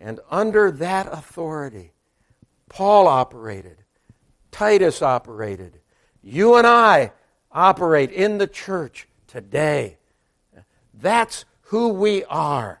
And 0.00 0.20
under 0.30 0.70
that 0.70 1.06
authority, 1.12 1.92
Paul 2.68 3.08
operated, 3.08 3.78
Titus 4.50 5.02
operated, 5.02 5.80
you 6.24 6.56
and 6.56 6.66
I 6.66 7.12
operate 7.52 8.10
in 8.10 8.38
the 8.38 8.46
church 8.46 9.06
today. 9.26 9.98
That's 10.94 11.44
who 11.62 11.90
we 11.90 12.24
are. 12.24 12.80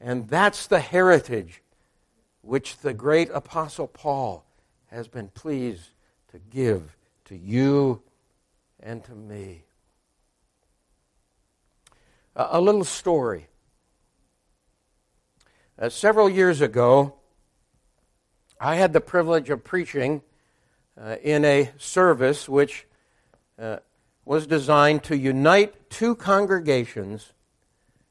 And 0.00 0.28
that's 0.28 0.66
the 0.66 0.80
heritage 0.80 1.62
which 2.40 2.78
the 2.78 2.94
great 2.94 3.30
Apostle 3.30 3.86
Paul 3.86 4.44
has 4.86 5.08
been 5.08 5.28
pleased 5.28 5.90
to 6.32 6.38
give 6.38 6.96
to 7.26 7.36
you 7.36 8.02
and 8.80 9.04
to 9.04 9.14
me. 9.14 9.64
A, 12.36 12.60
little 12.60 12.84
story. 12.84 13.46
Uh, 15.78 15.88
several 15.88 16.28
years 16.28 16.60
ago, 16.60 17.14
I 18.60 18.76
had 18.76 18.92
the 18.92 19.00
privilege 19.00 19.50
of 19.50 19.62
preaching 19.62 20.22
uh, 21.00 21.16
in 21.22 21.44
a 21.44 21.70
service 21.78 22.48
which 22.48 22.86
uh, 23.58 23.78
was 24.24 24.46
designed 24.46 25.02
to 25.04 25.16
unite 25.16 25.90
two 25.90 26.14
congregations 26.14 27.32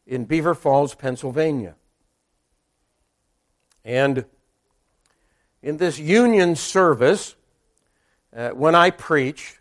in 0.05 0.25
Beaver 0.25 0.53
Falls, 0.53 0.95
Pennsylvania. 0.95 1.75
And 3.85 4.25
in 5.61 5.77
this 5.77 5.97
union 5.97 6.55
service, 6.55 7.35
uh, 8.35 8.49
when 8.49 8.75
I 8.75 8.89
preached, 8.89 9.59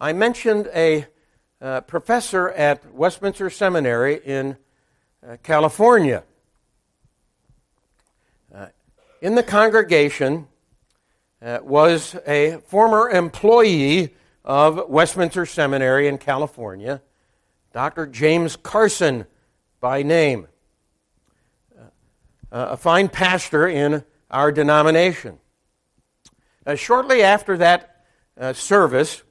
I 0.00 0.12
mentioned 0.12 0.68
a 0.74 1.06
uh, 1.60 1.82
professor 1.82 2.48
at 2.50 2.92
Westminster 2.94 3.50
Seminary 3.50 4.20
in 4.24 4.56
uh, 5.26 5.36
California. 5.42 6.24
Uh, 8.54 8.66
in 9.20 9.34
the 9.34 9.42
congregation 9.42 10.48
uh, 11.42 11.58
was 11.62 12.16
a 12.26 12.58
former 12.66 13.10
employee 13.10 14.14
of 14.44 14.88
Westminster 14.88 15.46
Seminary 15.46 16.08
in 16.08 16.18
California, 16.18 17.02
Dr. 17.72 18.06
James 18.06 18.56
Carson 18.56 19.26
by 19.80 20.02
name 20.02 20.48
a 22.50 22.76
fine 22.76 23.08
pastor 23.08 23.66
in 23.68 24.04
our 24.30 24.52
denomination. 24.52 25.38
Uh, 26.66 26.74
shortly 26.74 27.22
after 27.22 27.56
that 27.56 28.04
uh, 28.38 28.52
service, 28.52 29.22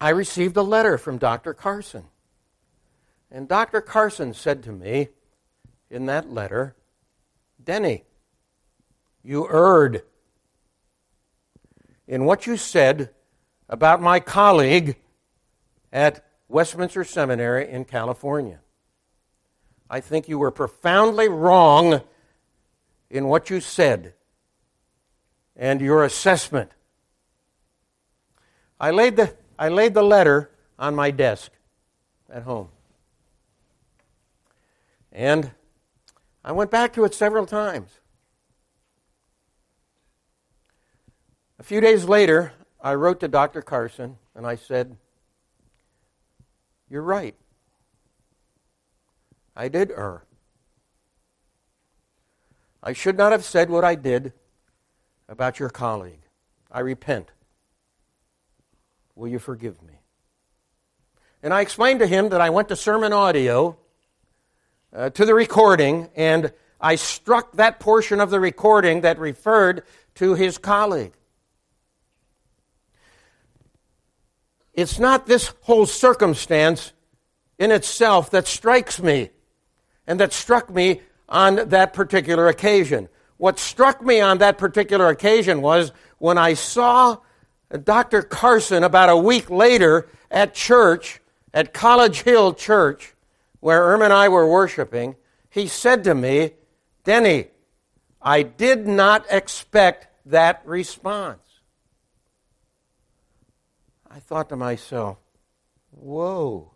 I 0.00 0.10
received 0.10 0.56
a 0.56 0.62
letter 0.62 0.98
from 0.98 1.18
Dr. 1.18 1.54
Carson. 1.54 2.04
And 3.30 3.48
Dr. 3.48 3.80
Carson 3.80 4.34
said 4.34 4.62
to 4.64 4.72
me 4.72 5.08
in 5.90 6.06
that 6.06 6.30
letter, 6.30 6.74
Denny, 7.62 8.04
you 9.22 9.48
erred 9.48 10.02
in 12.12 12.26
what 12.26 12.46
you 12.46 12.58
said 12.58 13.08
about 13.70 14.02
my 14.02 14.20
colleague 14.20 14.96
at 15.90 16.22
Westminster 16.46 17.04
Seminary 17.04 17.66
in 17.70 17.86
California. 17.86 18.60
I 19.88 20.00
think 20.00 20.28
you 20.28 20.38
were 20.38 20.50
profoundly 20.50 21.30
wrong 21.30 22.02
in 23.08 23.28
what 23.28 23.48
you 23.48 23.60
said 23.60 24.12
and 25.56 25.80
your 25.80 26.04
assessment. 26.04 26.72
I 28.78 28.90
laid 28.90 29.16
the, 29.16 29.34
I 29.58 29.70
laid 29.70 29.94
the 29.94 30.02
letter 30.02 30.50
on 30.78 30.94
my 30.94 31.10
desk 31.10 31.50
at 32.28 32.42
home. 32.42 32.68
And 35.10 35.52
I 36.44 36.52
went 36.52 36.70
back 36.70 36.92
to 36.92 37.04
it 37.04 37.14
several 37.14 37.46
times. 37.46 38.01
A 41.62 41.64
few 41.64 41.80
days 41.80 42.06
later, 42.06 42.52
I 42.80 42.94
wrote 42.94 43.20
to 43.20 43.28
Dr. 43.28 43.62
Carson 43.62 44.18
and 44.34 44.44
I 44.44 44.56
said, 44.56 44.96
You're 46.90 47.02
right. 47.02 47.36
I 49.54 49.68
did 49.68 49.92
err. 49.92 50.24
I 52.82 52.92
should 52.92 53.16
not 53.16 53.30
have 53.30 53.44
said 53.44 53.70
what 53.70 53.84
I 53.84 53.94
did 53.94 54.32
about 55.28 55.60
your 55.60 55.70
colleague. 55.70 56.22
I 56.68 56.80
repent. 56.80 57.30
Will 59.14 59.28
you 59.28 59.38
forgive 59.38 59.80
me? 59.84 60.00
And 61.44 61.54
I 61.54 61.60
explained 61.60 62.00
to 62.00 62.08
him 62.08 62.30
that 62.30 62.40
I 62.40 62.50
went 62.50 62.70
to 62.70 62.76
sermon 62.76 63.12
audio, 63.12 63.78
uh, 64.92 65.10
to 65.10 65.24
the 65.24 65.34
recording, 65.34 66.08
and 66.16 66.52
I 66.80 66.96
struck 66.96 67.52
that 67.52 67.78
portion 67.78 68.18
of 68.18 68.30
the 68.30 68.40
recording 68.40 69.02
that 69.02 69.20
referred 69.20 69.84
to 70.16 70.34
his 70.34 70.58
colleague. 70.58 71.12
It's 74.74 74.98
not 74.98 75.26
this 75.26 75.52
whole 75.62 75.86
circumstance 75.86 76.92
in 77.58 77.70
itself 77.70 78.30
that 78.30 78.46
strikes 78.46 79.00
me 79.00 79.30
and 80.06 80.18
that 80.20 80.32
struck 80.32 80.70
me 80.70 81.02
on 81.28 81.68
that 81.68 81.92
particular 81.92 82.48
occasion. 82.48 83.08
What 83.36 83.58
struck 83.58 84.02
me 84.02 84.20
on 84.20 84.38
that 84.38 84.58
particular 84.58 85.08
occasion 85.08 85.62
was 85.62 85.92
when 86.18 86.38
I 86.38 86.54
saw 86.54 87.18
Dr. 87.84 88.22
Carson 88.22 88.84
about 88.84 89.08
a 89.08 89.16
week 89.16 89.50
later 89.50 90.08
at 90.30 90.54
church, 90.54 91.20
at 91.52 91.72
College 91.72 92.22
Hill 92.22 92.54
Church, 92.54 93.14
where 93.60 93.82
Irma 93.82 94.04
and 94.04 94.12
I 94.12 94.28
were 94.28 94.48
worshiping, 94.48 95.16
he 95.50 95.66
said 95.66 96.04
to 96.04 96.14
me, 96.14 96.52
Denny, 97.04 97.48
I 98.20 98.42
did 98.42 98.86
not 98.86 99.26
expect 99.30 100.08
that 100.26 100.62
response. 100.64 101.41
I 104.14 104.18
thought 104.18 104.50
to 104.50 104.56
myself, 104.56 105.16
whoa. 105.90 106.72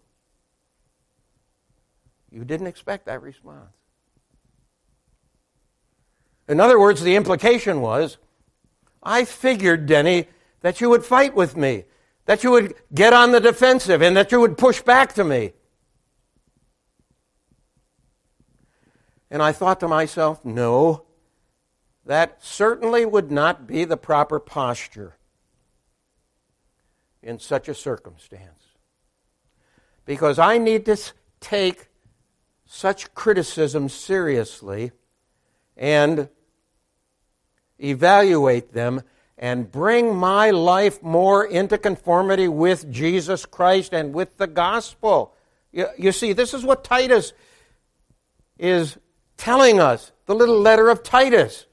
You 2.31 2.45
didn't 2.45 2.67
expect 2.67 3.07
that 3.07 3.21
response. 3.21 3.75
In 6.49 6.61
other 6.61 6.81
words, 6.81 7.03
the 7.03 7.17
implication 7.17 7.83
was 7.83 8.17
I 9.03 9.25
figured, 9.25 9.87
Denny, 9.87 10.29
that 10.63 10.81
you 10.81 10.89
would 10.89 11.05
fight 11.05 11.35
with 11.35 11.57
me, 11.57 11.85
that 12.25 12.43
you 12.43 12.51
would 12.53 12.75
get 12.95 13.13
on 13.13 13.33
the 13.33 13.41
defensive 13.41 14.01
and 14.01 14.17
that 14.17 14.33
you 14.33 14.41
would 14.41 14.57
push 14.57 14.81
back 14.81 15.13
to 15.15 15.25
me. 15.25 15.53
And 19.31 19.43
I 19.43 19.53
thought 19.53 19.81
to 19.81 19.89
myself, 19.89 20.43
no, 20.43 21.05
that 22.07 22.43
certainly 22.43 23.05
would 23.05 23.31
not 23.31 23.67
be 23.67 23.85
the 23.85 23.97
proper 23.97 24.41
posture 24.41 25.17
in 27.27 27.41
such 27.41 27.69
a 27.69 27.75
circumstance. 27.75 28.63
Because 30.05 30.39
I 30.39 30.59
need 30.59 30.87
to 30.87 30.97
take 31.41 31.89
such 32.65 33.13
criticism 33.15 33.89
seriously 33.89 34.93
and 35.77 36.29
evaluate 37.79 38.73
them 38.73 39.03
and 39.37 39.71
bring 39.71 40.15
my 40.15 40.51
life 40.51 41.03
more 41.03 41.45
into 41.45 41.77
conformity 41.77 42.49
with 42.49 42.91
Jesus 42.91 43.45
Christ 43.45 43.93
and 43.93 44.15
with 44.15 44.37
the 44.39 44.47
gospel. 44.47 45.35
You, 45.73 45.89
you, 45.99 46.13
see, 46.13 46.33
this 46.33 46.55
is 46.55 46.65
what 46.65 46.85
Titus 46.85 47.33
is 48.57 48.97
telling 49.37 49.81
us, 49.81 50.13
the 50.27 50.35
little 50.35 50.61
letter 50.61 50.89
of 50.89 51.03
Titus, 51.03 51.67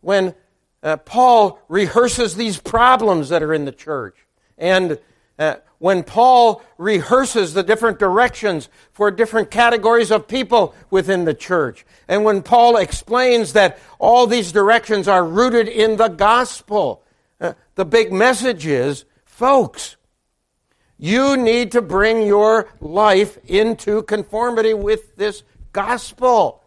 when 0.00 0.34
uh, 0.82 0.96
Paul 0.98 1.58
rehearses 1.68 2.34
these 2.34 2.58
problems 2.58 3.30
that 3.30 3.42
are 3.42 3.54
in 3.54 3.64
the 3.64 3.72
church. 3.72 4.25
And 4.58 4.98
uh, 5.38 5.56
when 5.78 6.02
Paul 6.02 6.62
rehearses 6.78 7.52
the 7.52 7.62
different 7.62 7.98
directions 7.98 8.68
for 8.92 9.10
different 9.10 9.50
categories 9.50 10.10
of 10.10 10.26
people 10.26 10.74
within 10.90 11.24
the 11.24 11.34
church, 11.34 11.84
and 12.08 12.24
when 12.24 12.42
Paul 12.42 12.76
explains 12.76 13.52
that 13.52 13.78
all 13.98 14.26
these 14.26 14.52
directions 14.52 15.08
are 15.08 15.24
rooted 15.24 15.68
in 15.68 15.96
the 15.96 16.08
gospel, 16.08 17.02
uh, 17.40 17.52
the 17.74 17.84
big 17.84 18.12
message 18.12 18.66
is, 18.66 19.04
folks, 19.24 19.96
you 20.98 21.36
need 21.36 21.72
to 21.72 21.82
bring 21.82 22.22
your 22.22 22.68
life 22.80 23.38
into 23.44 24.02
conformity 24.02 24.72
with 24.72 25.16
this 25.16 25.42
gospel. 25.72 26.64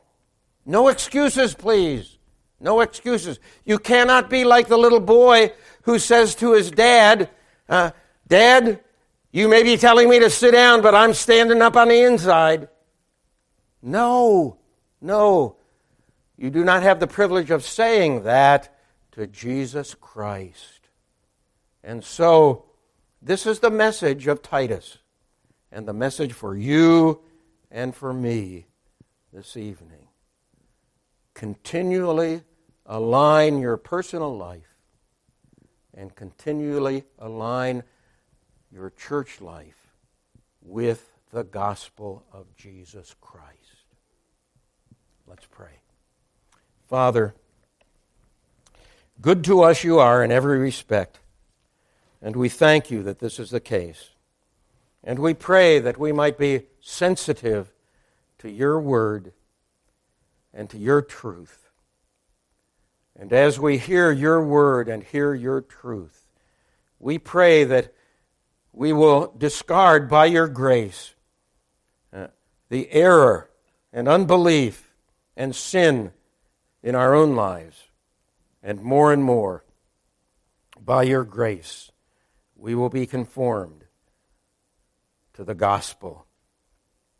No 0.66 0.88
excuses, 0.88 1.56
please. 1.56 2.20
No 2.60 2.82
excuses. 2.82 3.40
You 3.66 3.80
cannot 3.80 4.30
be 4.30 4.44
like 4.44 4.68
the 4.68 4.78
little 4.78 5.00
boy 5.00 5.54
who 5.84 5.98
says 5.98 6.36
to 6.36 6.54
his 6.54 6.70
dad, 6.70 7.30
uh, 7.70 7.92
Dad, 8.28 8.80
you 9.32 9.48
may 9.48 9.64
be 9.64 9.78
telling 9.78 10.10
me 10.10 10.20
to 10.20 10.30
sit 10.30 10.52
down, 10.52 10.82
but 10.82 10.96
I'm 10.96 11.14
standing 11.14 11.62
up 11.62 11.78
on 11.78 11.90
the 11.90 12.02
inside. 12.02 12.68
No, 13.82 14.58
no. 15.00 15.56
You 16.38 16.50
do 16.50 16.64
not 16.64 16.84
have 16.84 17.00
the 17.00 17.08
privilege 17.08 17.52
of 17.52 17.64
saying 17.64 18.24
that 18.24 18.76
to 19.12 19.28
Jesus 19.28 19.94
Christ. 19.94 20.90
And 21.84 22.04
so, 22.04 22.66
this 23.22 23.46
is 23.46 23.60
the 23.60 23.70
message 23.70 24.28
of 24.28 24.42
Titus, 24.42 24.98
and 25.72 25.88
the 25.88 25.94
message 25.94 26.34
for 26.34 26.56
you 26.56 27.22
and 27.70 27.94
for 27.94 28.14
me 28.14 28.68
this 29.32 29.56
evening. 29.58 30.08
Continually 31.34 32.44
align 32.86 33.60
your 33.60 33.78
personal 33.78 34.36
life 34.36 34.69
and 36.00 36.16
continually 36.16 37.04
align 37.20 37.84
your 38.72 38.90
church 38.92 39.42
life 39.42 39.92
with 40.62 41.12
the 41.34 41.44
gospel 41.44 42.24
of 42.32 42.56
Jesus 42.56 43.14
Christ. 43.20 43.50
Let's 45.28 45.46
pray. 45.46 45.82
Father, 46.88 47.36
good 49.20 49.44
to 49.44 49.62
us 49.62 49.84
you 49.84 50.00
are 50.00 50.24
in 50.24 50.32
every 50.32 50.58
respect, 50.58 51.20
and 52.22 52.34
we 52.34 52.48
thank 52.48 52.90
you 52.90 53.04
that 53.04 53.20
this 53.20 53.38
is 53.38 53.50
the 53.50 53.60
case. 53.60 54.12
And 55.04 55.20
we 55.20 55.34
pray 55.34 55.80
that 55.80 55.98
we 55.98 56.14
might 56.14 56.38
be 56.38 56.64
sensitive 56.80 57.74
to 58.38 58.50
your 58.50 58.80
word 58.80 59.34
and 60.54 60.70
to 60.70 60.78
your 60.78 61.02
truth. 61.02 61.69
And 63.20 63.34
as 63.34 63.60
we 63.60 63.78
hear 63.78 64.14
your 64.14 64.42
word 64.42 64.88
and 64.88 65.04
hear 65.04 65.34
your 65.34 65.60
truth, 65.60 66.26
we 67.00 67.18
pray 67.18 67.66
that 67.66 67.94
we 68.72 68.94
will 68.94 69.34
discard 69.38 70.10
by 70.10 70.26
your 70.28 70.48
grace 70.48 71.16
uh, 72.14 72.28
the 72.70 72.90
error 72.92 73.50
and 73.92 74.08
unbelief 74.08 74.94
and 75.36 75.54
sin 75.54 76.14
in 76.82 76.96
our 76.96 77.14
own 77.14 77.36
lives. 77.36 77.84
And 78.64 78.82
more 78.82 79.12
and 79.12 79.24
more, 79.24 79.66
by 80.80 81.04
your 81.04 81.26
grace, 81.26 81.92
we 82.56 82.74
will 82.74 82.90
be 82.90 83.06
conformed 83.06 83.84
to 85.34 85.44
the 85.44 85.56
gospel 85.56 86.26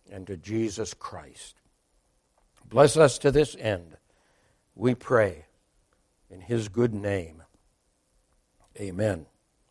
and 0.10 0.26
to 0.28 0.38
Jesus 0.38 0.94
Christ. 0.94 1.56
Bless 2.66 2.96
us 2.96 3.18
to 3.20 3.32
this 3.32 3.56
end, 3.60 3.98
we 4.76 4.96
pray, 4.96 5.46
in 6.30 6.42
his 6.42 6.70
good 6.70 6.94
name. 6.94 7.44
Amen. 8.80 9.26